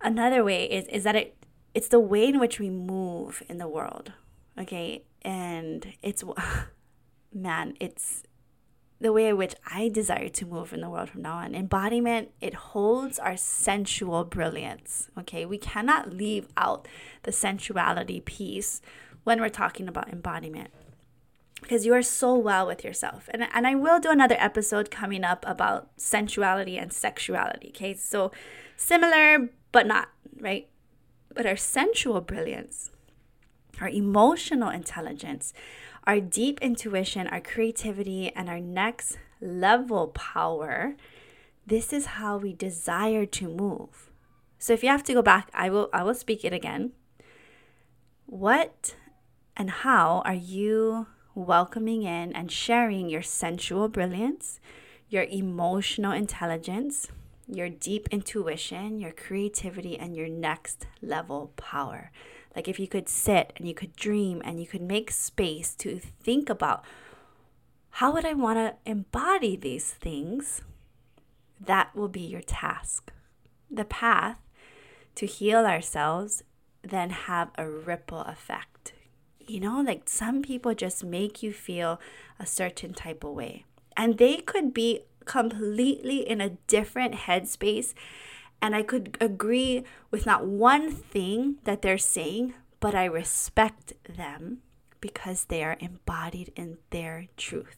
another 0.00 0.44
way 0.44 0.64
is, 0.64 0.86
is 0.88 1.04
that 1.04 1.16
it 1.16 1.34
it's 1.74 1.88
the 1.88 2.00
way 2.00 2.26
in 2.26 2.40
which 2.40 2.58
we 2.58 2.70
move 2.70 3.42
in 3.48 3.58
the 3.58 3.68
world. 3.68 4.12
Okay? 4.58 5.04
And 5.22 5.94
it's 6.02 6.24
man, 7.32 7.74
it's 7.78 8.24
the 9.00 9.12
way 9.12 9.28
in 9.28 9.36
which 9.36 9.54
I 9.70 9.88
desire 9.88 10.28
to 10.28 10.46
move 10.46 10.72
in 10.72 10.80
the 10.80 10.90
world 10.90 11.10
from 11.10 11.22
now 11.22 11.36
on. 11.36 11.54
Embodiment, 11.54 12.30
it 12.40 12.54
holds 12.54 13.18
our 13.18 13.36
sensual 13.36 14.24
brilliance. 14.24 15.08
Okay, 15.16 15.44
we 15.44 15.58
cannot 15.58 16.12
leave 16.12 16.48
out 16.56 16.88
the 17.22 17.30
sensuality 17.30 18.20
piece 18.24 18.80
when 19.22 19.40
we're 19.40 19.50
talking 19.50 19.86
about 19.86 20.08
embodiment 20.08 20.70
because 21.60 21.84
you 21.84 21.92
are 21.94 22.02
so 22.02 22.34
well 22.34 22.66
with 22.66 22.84
yourself. 22.84 23.28
And, 23.32 23.48
and 23.52 23.66
I 23.66 23.74
will 23.74 24.00
do 24.00 24.10
another 24.10 24.36
episode 24.38 24.90
coming 24.90 25.24
up 25.24 25.44
about 25.46 25.88
sensuality 25.96 26.78
and 26.78 26.92
sexuality. 26.92 27.68
Okay, 27.68 27.94
so 27.94 28.30
similar 28.76 29.50
but 29.72 29.86
not, 29.86 30.08
right? 30.40 30.68
But 31.34 31.46
our 31.46 31.56
sensual 31.56 32.20
brilliance, 32.20 32.90
our 33.80 33.88
emotional 33.88 34.70
intelligence, 34.70 35.52
our 36.04 36.20
deep 36.20 36.58
intuition, 36.62 37.26
our 37.26 37.40
creativity, 37.40 38.32
and 38.34 38.48
our 38.48 38.60
next 38.60 39.18
level 39.40 40.08
power, 40.08 40.96
this 41.66 41.92
is 41.92 42.06
how 42.06 42.38
we 42.38 42.54
desire 42.54 43.26
to 43.26 43.48
move. 43.48 44.10
So 44.58 44.72
if 44.72 44.82
you 44.82 44.88
have 44.88 45.04
to 45.04 45.14
go 45.14 45.22
back, 45.22 45.50
I 45.54 45.70
will 45.70 45.88
I 45.92 46.02
will 46.02 46.14
speak 46.14 46.44
it 46.44 46.52
again. 46.52 46.92
What 48.26 48.96
and 49.56 49.70
how 49.70 50.22
are 50.24 50.34
you 50.34 51.06
welcoming 51.38 52.02
in 52.02 52.32
and 52.32 52.50
sharing 52.50 53.08
your 53.08 53.22
sensual 53.22 53.88
brilliance, 53.88 54.60
your 55.08 55.24
emotional 55.24 56.12
intelligence, 56.12 57.08
your 57.46 57.68
deep 57.68 58.08
intuition, 58.10 58.98
your 58.98 59.12
creativity, 59.12 59.98
and 59.98 60.16
your 60.16 60.28
next 60.28 60.86
level 61.00 61.52
power? 61.56 62.10
Like 62.56 62.68
if 62.68 62.80
you 62.80 62.88
could 62.88 63.08
sit 63.08 63.52
and 63.56 63.68
you 63.68 63.74
could 63.74 63.94
dream 63.94 64.42
and 64.44 64.60
you 64.60 64.66
could 64.66 64.82
make 64.82 65.10
space 65.10 65.74
to 65.76 65.98
think 65.98 66.50
about 66.50 66.84
how 67.90 68.12
would 68.12 68.24
I 68.24 68.34
want 68.34 68.58
to 68.58 68.90
embody 68.90 69.56
these 69.56 69.92
things, 69.92 70.62
that 71.60 71.94
will 71.94 72.08
be 72.08 72.20
your 72.20 72.42
task. 72.42 73.12
The 73.70 73.84
path 73.84 74.38
to 75.16 75.26
heal 75.26 75.66
ourselves 75.66 76.42
then 76.82 77.10
have 77.10 77.50
a 77.56 77.68
ripple 77.68 78.20
effect. 78.20 78.77
You 79.48 79.60
know, 79.60 79.80
like 79.80 80.08
some 80.08 80.42
people 80.42 80.74
just 80.74 81.04
make 81.04 81.42
you 81.42 81.52
feel 81.52 82.00
a 82.38 82.46
certain 82.46 82.92
type 82.92 83.24
of 83.24 83.32
way. 83.32 83.64
And 83.96 84.18
they 84.18 84.36
could 84.36 84.72
be 84.72 85.00
completely 85.24 86.18
in 86.18 86.40
a 86.40 86.50
different 86.68 87.14
headspace 87.14 87.94
and 88.60 88.74
I 88.74 88.82
could 88.82 89.16
agree 89.20 89.84
with 90.10 90.26
not 90.26 90.46
one 90.46 90.90
thing 90.90 91.56
that 91.64 91.82
they're 91.82 91.98
saying, 91.98 92.54
but 92.80 92.94
I 92.94 93.04
respect 93.04 93.92
them 94.08 94.58
because 95.00 95.44
they 95.44 95.62
are 95.62 95.76
embodied 95.78 96.52
in 96.56 96.78
their 96.90 97.26
truth. 97.36 97.76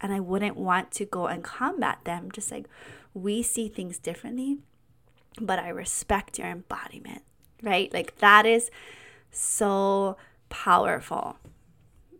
And 0.00 0.12
I 0.12 0.20
wouldn't 0.20 0.56
want 0.56 0.90
to 0.92 1.04
go 1.04 1.26
and 1.26 1.42
combat 1.42 2.00
them, 2.04 2.30
just 2.32 2.50
like 2.50 2.66
we 3.14 3.42
see 3.42 3.68
things 3.68 3.98
differently, 3.98 4.58
but 5.40 5.58
I 5.58 5.68
respect 5.68 6.38
your 6.38 6.48
embodiment, 6.48 7.22
right? 7.62 7.92
Like 7.92 8.18
that 8.18 8.46
is 8.46 8.70
so 9.30 10.16
powerful. 10.64 11.36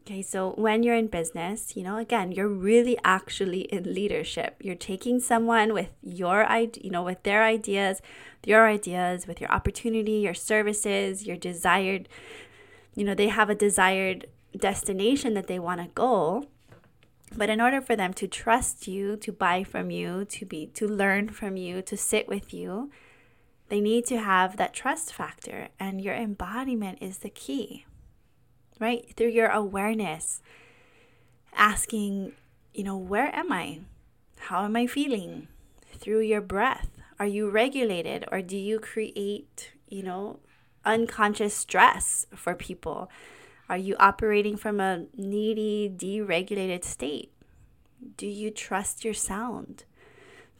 Okay, 0.02 0.22
so 0.22 0.52
when 0.52 0.82
you're 0.82 0.94
in 0.94 1.08
business, 1.08 1.74
you 1.74 1.82
know, 1.82 1.96
again, 1.96 2.30
you're 2.30 2.48
really 2.48 2.96
actually 3.02 3.62
in 3.62 3.94
leadership. 3.94 4.56
You're 4.60 4.76
taking 4.92 5.18
someone 5.20 5.72
with 5.72 5.90
your 6.02 6.46
you 6.80 6.90
know, 6.90 7.02
with 7.02 7.22
their 7.22 7.42
ideas, 7.42 8.02
your 8.44 8.68
ideas, 8.68 9.26
with 9.26 9.40
your 9.40 9.50
opportunity, 9.50 10.12
your 10.12 10.34
services, 10.34 11.26
your 11.26 11.36
desired, 11.36 12.08
you 12.94 13.04
know, 13.04 13.14
they 13.14 13.28
have 13.28 13.50
a 13.50 13.54
desired 13.54 14.26
destination 14.56 15.34
that 15.34 15.48
they 15.48 15.58
want 15.58 15.80
to 15.80 15.88
go. 15.94 16.44
But 17.36 17.50
in 17.50 17.60
order 17.60 17.80
for 17.80 17.96
them 17.96 18.12
to 18.14 18.28
trust 18.28 18.86
you, 18.86 19.16
to 19.16 19.32
buy 19.32 19.64
from 19.64 19.90
you, 19.90 20.24
to 20.26 20.44
be 20.44 20.66
to 20.74 20.86
learn 20.86 21.30
from 21.30 21.56
you, 21.56 21.82
to 21.82 21.96
sit 21.96 22.28
with 22.28 22.54
you, 22.54 22.90
they 23.70 23.80
need 23.80 24.06
to 24.06 24.18
have 24.18 24.56
that 24.58 24.72
trust 24.72 25.12
factor 25.12 25.68
and 25.80 26.00
your 26.00 26.14
embodiment 26.14 26.98
is 27.00 27.18
the 27.18 27.30
key 27.30 27.86
right? 28.78 29.12
Through 29.16 29.28
your 29.28 29.48
awareness, 29.48 30.42
asking, 31.54 32.32
you 32.74 32.84
know, 32.84 32.96
where 32.96 33.34
am 33.34 33.52
I? 33.52 33.80
How 34.38 34.64
am 34.64 34.76
I 34.76 34.86
feeling? 34.86 35.48
Through 35.98 36.20
your 36.20 36.40
breath, 36.40 36.90
are 37.18 37.26
you 37.26 37.48
regulated 37.48 38.24
or 38.30 38.42
do 38.42 38.56
you 38.56 38.78
create, 38.78 39.72
you 39.88 40.02
know, 40.02 40.40
unconscious 40.84 41.54
stress 41.54 42.26
for 42.34 42.54
people? 42.54 43.10
Are 43.68 43.78
you 43.78 43.96
operating 43.98 44.56
from 44.56 44.78
a 44.78 45.06
needy, 45.16 45.90
deregulated 45.94 46.84
state? 46.84 47.32
Do 48.16 48.26
you 48.26 48.50
trust 48.50 49.04
your 49.04 49.14
sound? 49.14 49.84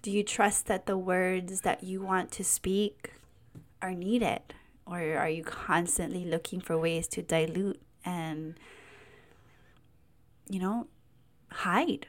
Do 0.03 0.11
you 0.11 0.25
trust 0.25 0.67
that 0.67 0.87
the 0.87 0.99
words 0.99 1.61
that 1.61 1.85
you 1.85 2.01
want 2.01 2.31
to 2.33 2.45
speak 2.45 3.13
are 3.81 3.93
needed? 3.93 4.41
Or 4.87 4.99
are 4.99 5.29
you 5.29 5.45
constantly 5.45 6.25
looking 6.25 6.61
for 6.61 6.79
ways 6.79 7.07
to 7.09 7.23
dilute 7.23 7.81
and 8.07 8.55
you 10.49 10.59
know 10.59 10.87
hide. 11.51 12.07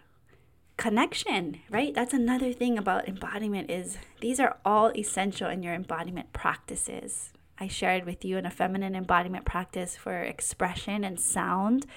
Connection 0.77 1.57
right? 1.69 1.93
That's 1.93 2.13
another 2.13 2.53
thing 2.53 2.77
about 2.77 3.09
embodiment 3.09 3.69
is 3.69 3.97
these 4.21 4.39
are 4.39 4.57
all 4.63 4.91
essential 4.95 5.49
in 5.49 5.63
your 5.63 5.73
embodiment 5.73 6.31
practices. 6.33 7.33
I 7.59 7.67
shared 7.67 8.05
with 8.05 8.23
you 8.23 8.37
in 8.37 8.45
a 8.45 8.51
feminine 8.51 8.95
embodiment 8.95 9.43
practice 9.43 9.97
for 9.97 10.21
expression 10.21 11.03
and 11.03 11.19
sound 11.19 11.87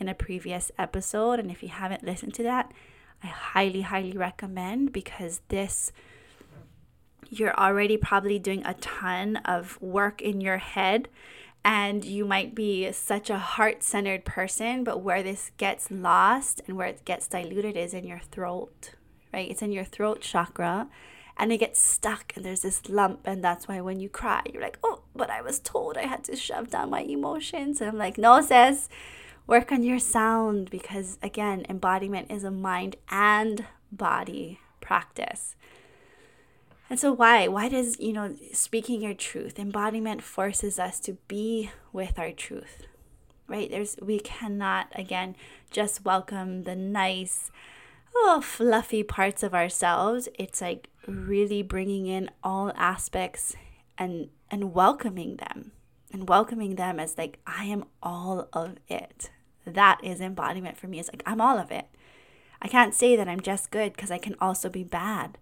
in 0.00 0.08
a 0.08 0.14
previous 0.14 0.72
episode 0.78 1.38
and 1.38 1.50
if 1.50 1.62
you 1.62 1.68
haven't 1.68 2.02
listened 2.02 2.32
to 2.34 2.42
that 2.42 2.72
i 3.22 3.26
highly 3.26 3.82
highly 3.82 4.16
recommend 4.16 4.92
because 4.92 5.42
this 5.48 5.92
you're 7.28 7.54
already 7.54 7.96
probably 7.96 8.38
doing 8.38 8.64
a 8.64 8.74
ton 8.74 9.36
of 9.44 9.80
work 9.80 10.22
in 10.22 10.40
your 10.40 10.56
head 10.56 11.08
and 11.64 12.04
you 12.04 12.24
might 12.24 12.54
be 12.54 12.90
such 12.92 13.28
a 13.28 13.38
heart 13.38 13.82
centered 13.82 14.24
person, 14.24 14.84
but 14.84 15.02
where 15.02 15.22
this 15.22 15.50
gets 15.58 15.90
lost 15.90 16.62
and 16.66 16.76
where 16.76 16.86
it 16.86 17.04
gets 17.04 17.28
diluted 17.28 17.76
is 17.76 17.92
in 17.92 18.04
your 18.06 18.20
throat, 18.30 18.90
right? 19.32 19.50
It's 19.50 19.62
in 19.62 19.72
your 19.72 19.84
throat 19.84 20.20
chakra 20.22 20.88
and 21.36 21.52
it 21.52 21.58
gets 21.58 21.80
stuck 21.80 22.34
and 22.36 22.44
there's 22.44 22.60
this 22.60 22.88
lump. 22.88 23.20
And 23.24 23.42
that's 23.42 23.68
why 23.68 23.80
when 23.80 24.00
you 24.00 24.08
cry, 24.08 24.42
you're 24.52 24.62
like, 24.62 24.78
oh, 24.82 25.02
but 25.14 25.30
I 25.30 25.42
was 25.42 25.58
told 25.58 25.96
I 25.96 26.06
had 26.06 26.24
to 26.24 26.36
shove 26.36 26.70
down 26.70 26.90
my 26.90 27.00
emotions. 27.00 27.80
And 27.80 27.90
I'm 27.90 27.98
like, 27.98 28.18
no, 28.18 28.40
sis, 28.40 28.88
work 29.46 29.72
on 29.72 29.82
your 29.82 29.98
sound 29.98 30.70
because, 30.70 31.18
again, 31.22 31.66
embodiment 31.68 32.30
is 32.30 32.44
a 32.44 32.50
mind 32.50 32.96
and 33.10 33.66
body 33.92 34.60
practice. 34.80 35.56
And 36.90 36.98
so 36.98 37.12
why? 37.12 37.46
Why 37.46 37.68
does, 37.68 38.00
you 38.00 38.12
know, 38.12 38.34
speaking 38.52 39.00
your 39.00 39.14
truth, 39.14 39.60
embodiment 39.60 40.22
forces 40.22 40.80
us 40.80 40.98
to 41.00 41.12
be 41.28 41.70
with 41.92 42.18
our 42.18 42.32
truth. 42.32 42.82
Right? 43.46 43.70
There's 43.70 43.96
we 44.02 44.18
cannot 44.18 44.88
again 44.94 45.36
just 45.70 46.04
welcome 46.04 46.64
the 46.64 46.74
nice 46.74 47.50
oh 48.14 48.40
fluffy 48.40 49.04
parts 49.04 49.44
of 49.44 49.54
ourselves. 49.54 50.28
It's 50.36 50.60
like 50.60 50.88
really 51.06 51.62
bringing 51.62 52.06
in 52.06 52.28
all 52.42 52.72
aspects 52.76 53.54
and 53.96 54.28
and 54.50 54.74
welcoming 54.74 55.36
them. 55.36 55.70
And 56.12 56.28
welcoming 56.28 56.74
them 56.74 56.98
as 56.98 57.16
like 57.16 57.38
I 57.46 57.66
am 57.66 57.84
all 58.02 58.48
of 58.52 58.78
it. 58.88 59.30
That 59.64 60.00
is 60.02 60.20
embodiment 60.20 60.76
for 60.76 60.88
me. 60.88 60.98
It's 60.98 61.10
like 61.12 61.22
I'm 61.24 61.40
all 61.40 61.58
of 61.58 61.70
it. 61.70 61.86
I 62.60 62.66
can't 62.66 62.94
say 62.94 63.14
that 63.14 63.28
I'm 63.28 63.40
just 63.40 63.70
good 63.70 63.92
because 63.92 64.10
I 64.10 64.18
can 64.18 64.34
also 64.40 64.68
be 64.68 64.82
bad. 64.82 65.38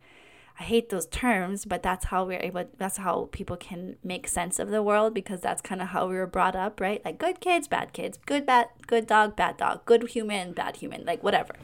I 0.61 0.65
hate 0.65 0.89
those 0.89 1.07
terms, 1.07 1.65
but 1.65 1.85
that's 1.85 2.07
how 2.07 2.25
we're 2.25 2.41
able 2.41 2.65
that's 2.79 2.97
how 2.97 3.29
people 3.31 3.57
can 3.57 3.97
make 4.03 4.27
sense 4.27 4.59
of 4.59 4.71
the 4.71 4.83
world 4.83 5.15
because 5.15 5.41
that's 5.41 5.63
kind 5.63 5.81
of 5.81 5.89
how 5.89 6.09
we 6.09 6.17
were 6.17 6.27
brought 6.27 6.57
up, 6.57 6.81
right? 6.81 7.05
Like 7.05 7.19
good 7.19 7.41
kids, 7.41 7.69
bad 7.69 7.93
kids, 7.93 8.19
good 8.27 8.45
bad 8.45 8.69
good 8.89 9.07
dog, 9.07 9.37
bad 9.37 9.57
dog, 9.57 9.85
good 9.85 10.09
human, 10.09 10.53
bad 10.53 10.77
human, 10.77 11.05
like 11.05 11.23
whatever. 11.23 11.55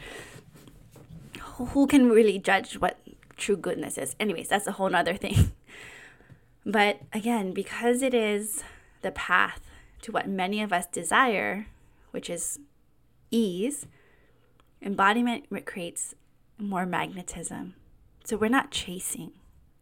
Who 1.41 1.89
can 1.89 2.09
really 2.09 2.39
judge 2.39 2.75
what 2.75 2.99
true 3.37 3.57
goodness 3.57 3.99
is? 3.99 4.15
Anyways, 4.21 4.49
that's 4.49 4.69
a 4.69 4.73
whole 4.73 4.91
nother 4.91 5.15
thing. 5.25 5.53
But 6.65 7.01
again, 7.13 7.53
because 7.53 8.01
it 8.01 8.15
is 8.15 8.63
the 9.03 9.11
path 9.11 9.61
to 10.03 10.13
what 10.13 10.29
many 10.29 10.63
of 10.63 10.73
us 10.73 10.87
desire, 10.87 11.67
which 12.13 12.31
is 12.31 12.61
ease, 13.33 13.89
embodiment 14.81 15.47
creates 15.67 16.15
more 16.59 16.87
magnetism 16.87 17.75
so 18.25 18.37
we're 18.37 18.49
not 18.49 18.71
chasing. 18.71 19.33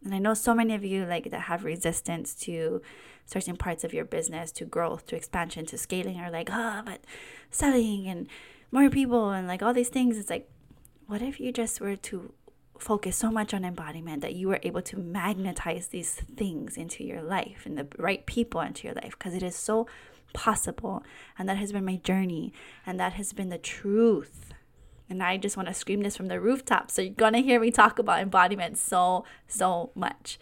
And 0.03 0.13
I 0.13 0.19
know 0.19 0.33
so 0.33 0.53
many 0.53 0.75
of 0.75 0.83
you 0.83 1.05
like 1.05 1.31
that 1.31 1.41
have 1.41 1.63
resistance 1.63 2.35
to 2.35 2.81
certain 3.25 3.55
parts 3.55 3.83
of 3.83 3.93
your 3.93 4.05
business, 4.05 4.51
to 4.51 4.65
growth, 4.65 5.05
to 5.07 5.15
expansion, 5.15 5.65
to 5.67 5.77
scaling 5.77 6.19
are 6.19 6.29
like, 6.29 6.49
oh, 6.51 6.81
but 6.85 7.05
selling 7.49 8.07
and 8.07 8.27
more 8.71 8.89
people 8.89 9.29
and 9.31 9.47
like 9.47 9.63
all 9.63 9.73
these 9.73 9.89
things. 9.89 10.17
It's 10.17 10.29
like, 10.29 10.49
what 11.07 11.21
if 11.21 11.39
you 11.39 11.51
just 11.51 11.79
were 11.79 11.95
to 11.95 12.33
focus 12.77 13.15
so 13.15 13.31
much 13.31 13.53
on 13.53 13.63
embodiment 13.63 14.21
that 14.21 14.35
you 14.35 14.49
were 14.49 14.59
able 14.63 14.81
to 14.81 14.97
magnetize 14.97 15.87
these 15.87 16.15
things 16.35 16.75
into 16.75 17.03
your 17.03 17.21
life 17.21 17.61
and 17.65 17.77
the 17.77 17.87
right 17.97 18.25
people 18.25 18.59
into 18.59 18.87
your 18.87 18.95
life? 18.95 19.11
Because 19.11 19.33
it 19.33 19.43
is 19.43 19.55
so 19.55 19.87
possible. 20.33 21.03
And 21.37 21.47
that 21.47 21.57
has 21.57 21.71
been 21.71 21.85
my 21.85 21.97
journey. 21.97 22.51
And 22.85 22.99
that 22.99 23.13
has 23.13 23.31
been 23.31 23.49
the 23.49 23.57
truth 23.57 24.52
And 25.09 25.21
I 25.21 25.37
just 25.37 25.57
want 25.57 25.67
to 25.67 25.73
scream 25.73 26.01
this 26.01 26.17
from 26.17 26.27
the 26.27 26.39
rooftop. 26.39 26.89
So 26.89 27.01
you're 27.01 27.13
going 27.13 27.33
to 27.33 27.41
hear 27.41 27.59
me 27.59 27.71
talk 27.71 27.99
about 27.99 28.21
embodiment 28.21 28.77
so, 28.77 29.25
so 29.47 29.91
much. 29.95 30.39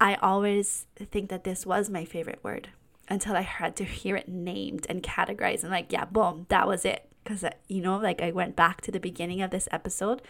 I 0.00 0.16
always 0.16 0.86
think 0.96 1.30
that 1.30 1.44
this 1.44 1.64
was 1.64 1.88
my 1.88 2.04
favorite 2.04 2.40
word 2.42 2.70
until 3.08 3.36
I 3.36 3.42
had 3.42 3.76
to 3.76 3.84
hear 3.84 4.16
it 4.16 4.28
named 4.28 4.86
and 4.88 5.02
categorized. 5.02 5.62
And 5.62 5.70
like, 5.70 5.92
yeah, 5.92 6.04
boom, 6.04 6.46
that 6.48 6.66
was 6.66 6.84
it. 6.84 7.08
Because, 7.22 7.44
uh, 7.44 7.50
you 7.68 7.80
know, 7.80 7.98
like 7.98 8.20
I 8.20 8.32
went 8.32 8.56
back 8.56 8.80
to 8.82 8.90
the 8.90 8.98
beginning 8.98 9.42
of 9.42 9.50
this 9.50 9.68
episode. 9.70 10.22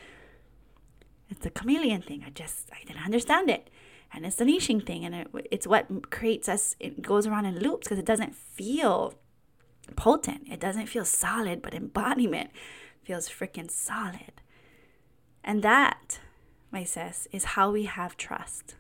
It's 1.31 1.47
a 1.47 1.51
chameleon 1.51 2.03
thing. 2.03 2.23
I 2.27 2.31
just, 2.31 2.69
I 2.73 2.85
didn't 2.87 3.05
understand 3.05 3.49
it. 3.49 3.71
And 4.13 4.27
it's 4.27 4.37
the 4.37 4.45
niching 4.45 4.85
thing. 4.85 5.07
And 5.07 5.15
it, 5.15 5.29
it's 5.51 5.67
what 5.67 6.11
creates 6.11 6.49
us, 6.49 6.77
it 6.79 7.01
goes 7.01 7.27
around 7.27 7.47
in 7.47 7.59
loops 7.59 7.89
because 7.89 7.99
it 7.99 8.05
doesn't 8.05 8.35
feel 8.35 9.15
potent. 9.97 10.49
It 10.51 10.61
doesn't 10.61 10.87
feel 10.87 11.07
solid, 11.07 11.63
but 11.63 11.73
embodiment 11.73 12.51
feels 13.05 13.29
freaking 13.29 13.71
solid. 13.71 14.41
And 15.45 15.63
that, 15.63 16.21
my 16.71 16.85
sis, 16.85 17.29
is 17.33 17.45
how 17.45 17.71
we 17.71 17.85
have 17.85 18.17
trust. 18.17 18.77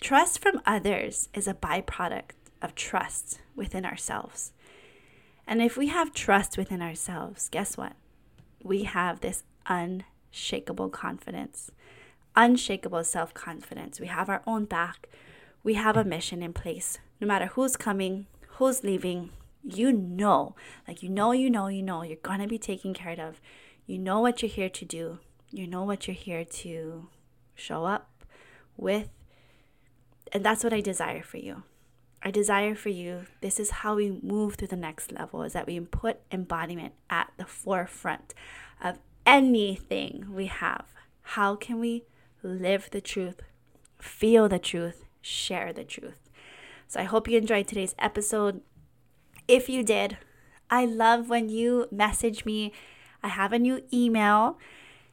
Trust 0.00 0.40
from 0.40 0.60
others 0.66 1.28
is 1.34 1.46
a 1.46 1.54
byproduct 1.54 2.32
of 2.62 2.74
trust 2.74 3.40
within 3.54 3.84
ourselves. 3.84 4.52
And 5.46 5.60
if 5.62 5.76
we 5.76 5.88
have 5.88 6.14
trust 6.14 6.56
within 6.56 6.82
ourselves, 6.82 7.48
guess 7.48 7.76
what? 7.76 7.94
We 8.62 8.84
have 8.84 9.20
this 9.20 9.42
unshakable 9.66 10.90
confidence, 10.90 11.70
unshakable 12.36 13.04
self 13.04 13.34
confidence. 13.34 14.00
We 14.00 14.06
have 14.06 14.28
our 14.28 14.42
own 14.46 14.66
back. 14.66 15.08
We 15.62 15.74
have 15.74 15.96
a 15.96 16.04
mission 16.04 16.42
in 16.42 16.52
place. 16.52 16.98
No 17.20 17.26
matter 17.26 17.46
who's 17.46 17.76
coming, 17.76 18.26
who's 18.56 18.84
leaving, 18.84 19.30
you 19.62 19.92
know, 19.92 20.54
like 20.88 21.02
you 21.02 21.08
know, 21.08 21.32
you 21.32 21.50
know, 21.50 21.68
you 21.68 21.82
know, 21.82 22.02
you're 22.02 22.16
to 22.16 22.46
be 22.46 22.58
taken 22.58 22.94
care 22.94 23.20
of. 23.20 23.40
You 23.86 23.98
know 23.98 24.20
what 24.20 24.42
you're 24.42 24.50
here 24.50 24.68
to 24.68 24.84
do. 24.84 25.18
You 25.50 25.66
know 25.66 25.84
what 25.84 26.06
you're 26.06 26.14
here 26.14 26.44
to 26.44 27.08
show 27.54 27.84
up 27.84 28.24
with. 28.76 29.08
And 30.32 30.44
that's 30.44 30.62
what 30.62 30.72
I 30.72 30.80
desire 30.80 31.22
for 31.22 31.38
you. 31.38 31.64
I 32.22 32.30
desire 32.30 32.74
for 32.74 32.90
you, 32.90 33.22
this 33.40 33.58
is 33.58 33.70
how 33.70 33.94
we 33.94 34.10
move 34.22 34.58
to 34.58 34.66
the 34.66 34.76
next 34.76 35.10
level, 35.10 35.42
is 35.42 35.54
that 35.54 35.66
we 35.66 35.80
put 35.80 36.20
embodiment 36.30 36.92
at 37.08 37.32
the 37.38 37.46
forefront 37.46 38.34
of 38.82 38.98
anything 39.24 40.26
we 40.30 40.46
have. 40.46 40.84
How 41.22 41.56
can 41.56 41.80
we 41.80 42.04
live 42.42 42.90
the 42.90 43.00
truth, 43.00 43.40
feel 43.98 44.48
the 44.48 44.58
truth, 44.58 45.04
share 45.22 45.72
the 45.72 45.84
truth? 45.84 46.28
So 46.88 47.00
I 47.00 47.04
hope 47.04 47.26
you 47.26 47.38
enjoyed 47.38 47.68
today's 47.68 47.94
episode. 47.98 48.60
If 49.48 49.68
you 49.68 49.82
did, 49.82 50.18
I 50.70 50.84
love 50.84 51.28
when 51.28 51.48
you 51.48 51.86
message 51.90 52.44
me. 52.44 52.72
I 53.22 53.28
have 53.28 53.52
a 53.52 53.58
new 53.58 53.82
email. 53.92 54.58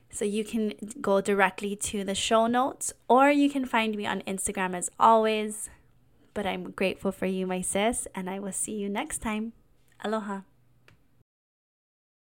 So 0.09 0.25
you 0.25 0.43
can 0.43 0.73
go 1.01 1.19
directly 1.21 1.75
to 1.75 2.03
the 2.03 2.15
show 2.15 2.47
notes 2.47 2.93
or 3.07 3.29
you 3.29 3.49
can 3.49 3.65
find 3.65 3.95
me 3.95 4.05
on 4.05 4.21
Instagram 4.21 4.75
as 4.75 4.89
always. 4.99 5.69
But 6.33 6.45
I'm 6.45 6.71
grateful 6.71 7.11
for 7.11 7.25
you, 7.25 7.45
my 7.47 7.61
sis, 7.61 8.07
and 8.15 8.29
I 8.29 8.39
will 8.39 8.51
see 8.51 8.73
you 8.73 8.89
next 8.89 9.19
time. 9.19 9.53
Aloha. 10.03 10.41